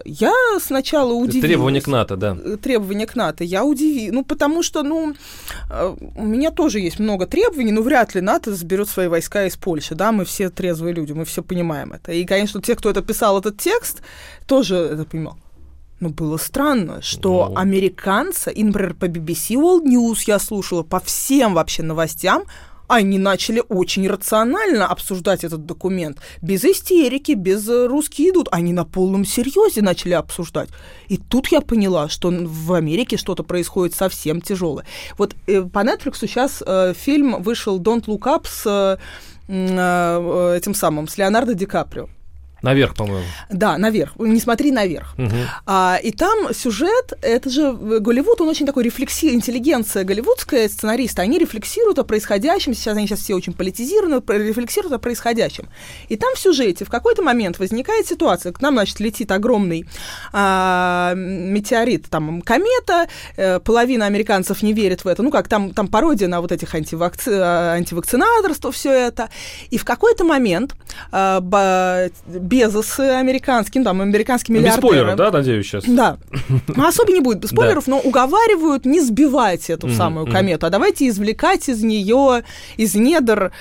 [0.04, 1.48] я сначала удивилась.
[1.48, 2.36] Требования к НАТО, да.
[2.44, 3.44] Э, требования к НАТО.
[3.44, 4.12] Я удивилась.
[4.12, 5.14] Ну, потому что, ну,
[5.70, 9.56] э, у меня тоже есть много требований, но вряд ли НАТО заберет свои войска из
[9.56, 12.12] Польши, да, мы все трезвые люди, мы все понимаем это.
[12.12, 14.02] И, конечно, те, кто это писал, этот текст,
[14.46, 15.38] тоже это понимал.
[15.98, 17.56] Но было странно, что ну...
[17.56, 22.44] американцы, и, например, по BBC World News я слушала, по всем вообще новостям,
[22.88, 26.18] они начали очень рационально обсуждать этот документ.
[26.42, 28.48] Без истерики, без э, русские идут.
[28.52, 30.68] Они на полном серьезе начали обсуждать.
[31.08, 34.84] И тут я поняла, что в Америке что-то происходит совсем тяжелое.
[35.18, 38.98] Вот э, по Netflix сейчас э, фильм вышел Don't Look Up с э,
[39.48, 42.08] э, этим самым, с Леонардо Ди Каприо.
[42.66, 43.24] Наверх, по-моему.
[43.48, 44.16] Да, наверх.
[44.18, 45.14] Не смотри наверх.
[45.16, 45.36] Угу.
[45.66, 51.38] А, и там сюжет, это же Голливуд, он очень такой рефлекси, интеллигенция голливудская, сценаристы, они
[51.38, 55.68] рефлексируют о происходящем, сейчас они сейчас все очень политизированы, рефлексируют о происходящем.
[56.08, 59.86] И там в сюжете в какой-то момент возникает ситуация, к нам, значит, летит огромный
[60.32, 63.06] а, метеорит, там, комета,
[63.36, 66.74] э, половина американцев не верит в это, ну, как там, там пародия на вот этих
[66.74, 67.30] антивакци...
[67.30, 69.30] антивакцинаторство, все это.
[69.70, 70.74] И в какой-то момент
[71.12, 71.40] а,
[72.56, 74.82] Безос американским, там, американский миллиардер.
[74.82, 75.84] Без спойлеров, да, надеюсь, сейчас?
[75.84, 76.16] Да.
[76.68, 81.08] Ну, особо не будет без спойлеров, но уговаривают не сбивать эту самую комету, а давайте
[81.08, 82.44] извлекать из нее,
[82.76, 83.52] из недр,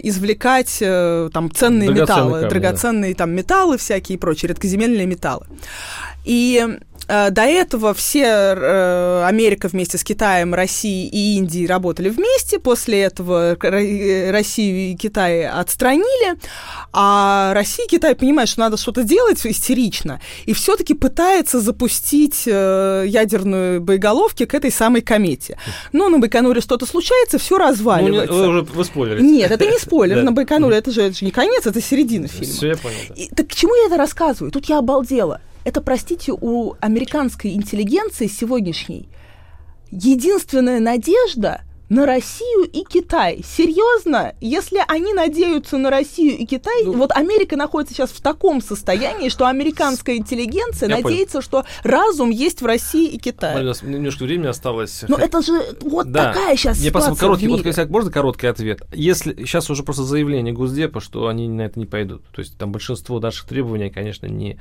[0.00, 5.46] извлекать э, там ценные металлы, драгоценные там металлы всякие и прочие, редкоземельные металлы.
[6.24, 6.78] И Э,
[7.08, 12.58] до этого все э, Америка вместе с Китаем, Россией и Индией работали вместе.
[12.58, 16.38] После этого э, Россию и Китай отстранили.
[16.92, 20.20] А Россия и Китай понимают, что надо что-то делать истерично.
[20.44, 25.58] И все-таки пытается запустить ядерную боеголовки к этой самой комете.
[25.92, 28.32] Но на Байконуре что-то случается, все разваливается.
[28.32, 29.24] Ну, вы уже вы спойлерите.
[29.24, 30.22] Нет, это не спойлер.
[30.22, 32.52] На Байконуре это же, это же не конец, это середина фильма.
[32.52, 33.30] Все, я понял.
[33.34, 34.52] Так к чему я это рассказываю?
[34.52, 39.10] Тут я обалдела это, простите, у американской интеллигенции сегодняшней
[39.90, 43.42] единственная надежда на Россию и Китай.
[43.44, 44.34] Серьезно?
[44.40, 49.28] Если они надеются на Россию и Китай, ну, вот Америка находится сейчас в таком состоянии,
[49.28, 51.42] что американская интеллигенция надеется, понял.
[51.42, 53.62] что разум есть в России и Китае.
[53.62, 55.04] Нас немножко времени осталось.
[55.08, 56.32] Но это же вот да.
[56.32, 57.48] такая сейчас Я ситуация короткий.
[57.48, 58.82] Вот, если можно короткий ответ?
[58.92, 62.22] Если сейчас уже просто заявление Госдепа, что они на это не пойдут.
[62.32, 64.60] То есть там большинство наших требований, конечно, не,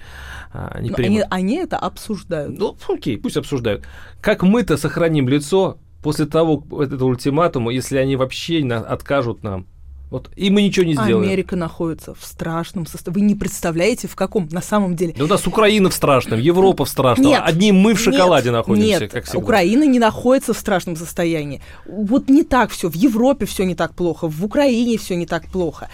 [0.54, 1.24] а, не примут.
[1.24, 2.58] Они, они это обсуждают.
[2.58, 3.84] Ну, окей, пусть обсуждают.
[4.22, 9.66] Как мы-то сохраним лицо после того этого ультиматума, если они вообще откажут нам?
[10.10, 11.24] Вот, и мы ничего не сделаем.
[11.24, 13.20] Америка находится в страшном состоянии.
[13.20, 15.14] Вы не представляете, в каком на самом деле.
[15.18, 17.28] Да у нас Украина в страшном, Европа в страшном.
[17.28, 19.40] Нет, Одни мы в шоколаде нет, находимся, нет, как всегда.
[19.40, 21.62] Украина не находится в страшном состоянии.
[21.86, 22.90] Вот не так все.
[22.90, 25.90] В Европе все не так плохо, в Украине все не так плохо.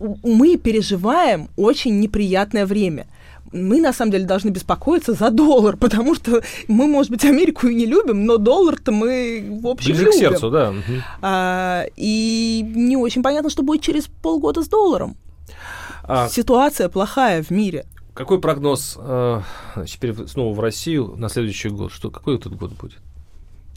[0.00, 3.06] Мы переживаем очень неприятное время
[3.54, 7.74] мы на самом деле должны беспокоиться за доллар, потому что мы, может быть, Америку и
[7.74, 10.18] не любим, но доллар-то мы, в общем, Ближе любим.
[10.18, 10.74] к сердцу, да.
[11.22, 15.16] А, и не очень понятно, что будет через полгода с долларом.
[16.02, 16.28] А...
[16.28, 17.86] Ситуация плохая в мире.
[18.12, 19.40] Какой прогноз э,
[19.86, 21.90] теперь снова в Россию на следующий год?
[21.90, 22.98] Что, какой этот год будет?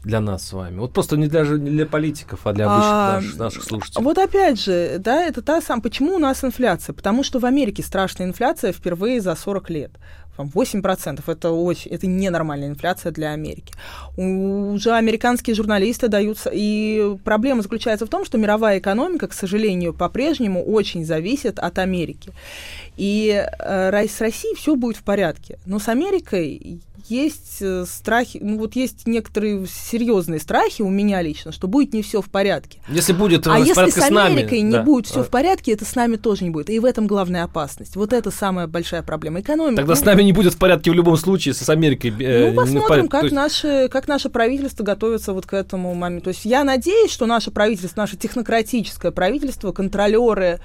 [0.08, 0.78] Для нас с вами?
[0.78, 4.02] Вот просто не даже не для политиков, а для обычных а, наших, наших слушателей.
[4.02, 5.82] Вот опять же, да, это та сам.
[5.82, 6.94] Почему у нас инфляция?
[6.94, 9.92] Потому что в Америке страшная инфляция впервые за 40 лет.
[10.38, 13.74] 8% это очень, это ненормальная инфляция для Америки.
[14.16, 20.62] Уже американские журналисты даются, и проблема заключается в том, что мировая экономика, к сожалению, по-прежнему
[20.62, 22.32] очень зависит от Америки.
[22.96, 25.58] И э, с Россией все будет в порядке.
[25.66, 31.52] Но с Америкой есть э, страхи, ну вот есть некоторые серьезные страхи у меня лично,
[31.52, 32.80] что будет не все в порядке.
[32.88, 34.82] Если будет а если с Америкой не да.
[34.82, 35.22] будет все а.
[35.24, 36.70] в порядке, это с нами тоже не будет.
[36.70, 37.96] И в этом главная опасность.
[37.96, 39.40] Вот это самая большая проблема.
[39.40, 39.76] Экономика.
[39.76, 42.12] Тогда ну, с нами не будет в порядке в любом случае, с Америкой.
[42.20, 43.34] Э, ну, посмотрим, как, есть...
[43.34, 46.24] наше, как наше правительство готовится вот к этому моменту.
[46.24, 50.60] То есть я надеюсь, что наше правительство, наше технократическое правительство, контролеры,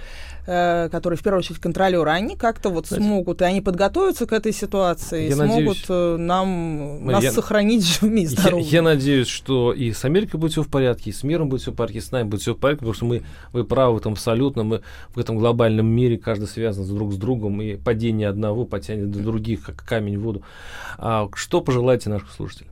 [0.45, 4.33] э, которые в первую очередь контролеры, они как-то вот Знаете, смогут, и они подготовятся к
[4.33, 8.65] этой ситуации, и смогут надеюсь, э, нам, нас я, сохранить живыми и здоровыми.
[8.65, 11.61] Я, я надеюсь, что и с Америкой будет все в порядке, и с миром будет
[11.61, 13.95] все в порядке, и с нами будет все в порядке, потому что мы, вы правы
[13.95, 14.81] в этом абсолютно, мы
[15.13, 19.63] в этом глобальном мире каждый связан друг с другом, и падение одного потянет до других,
[19.63, 20.43] как камень в воду.
[20.97, 22.71] А что пожелаете нашим слушателям?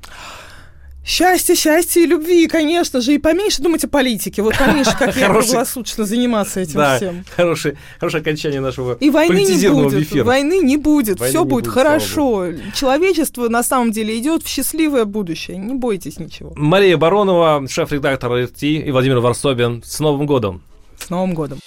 [1.03, 4.43] Счастье, счастье и любви, конечно же, и поменьше думать о политике.
[4.43, 7.25] Вот поменьше, как я круглосуточно заниматься этим да, всем.
[7.35, 10.23] Хорошее, хорошее окончание нашего И войны не будет, эфира.
[10.23, 12.45] войны не будет, все будет, будет хорошо.
[12.75, 16.53] Человечество на самом деле идет в счастливое будущее, не бойтесь ничего.
[16.55, 19.81] Мария Баронова, шеф-редактор РТ, и Владимир Варсобин.
[19.83, 20.61] С Новым годом!
[20.99, 21.59] С Новым годом!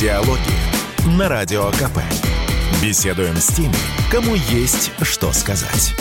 [0.00, 2.00] Диалоги на Радио КП.
[2.82, 3.74] Беседуем с теми,
[4.10, 5.94] кому есть что сказать.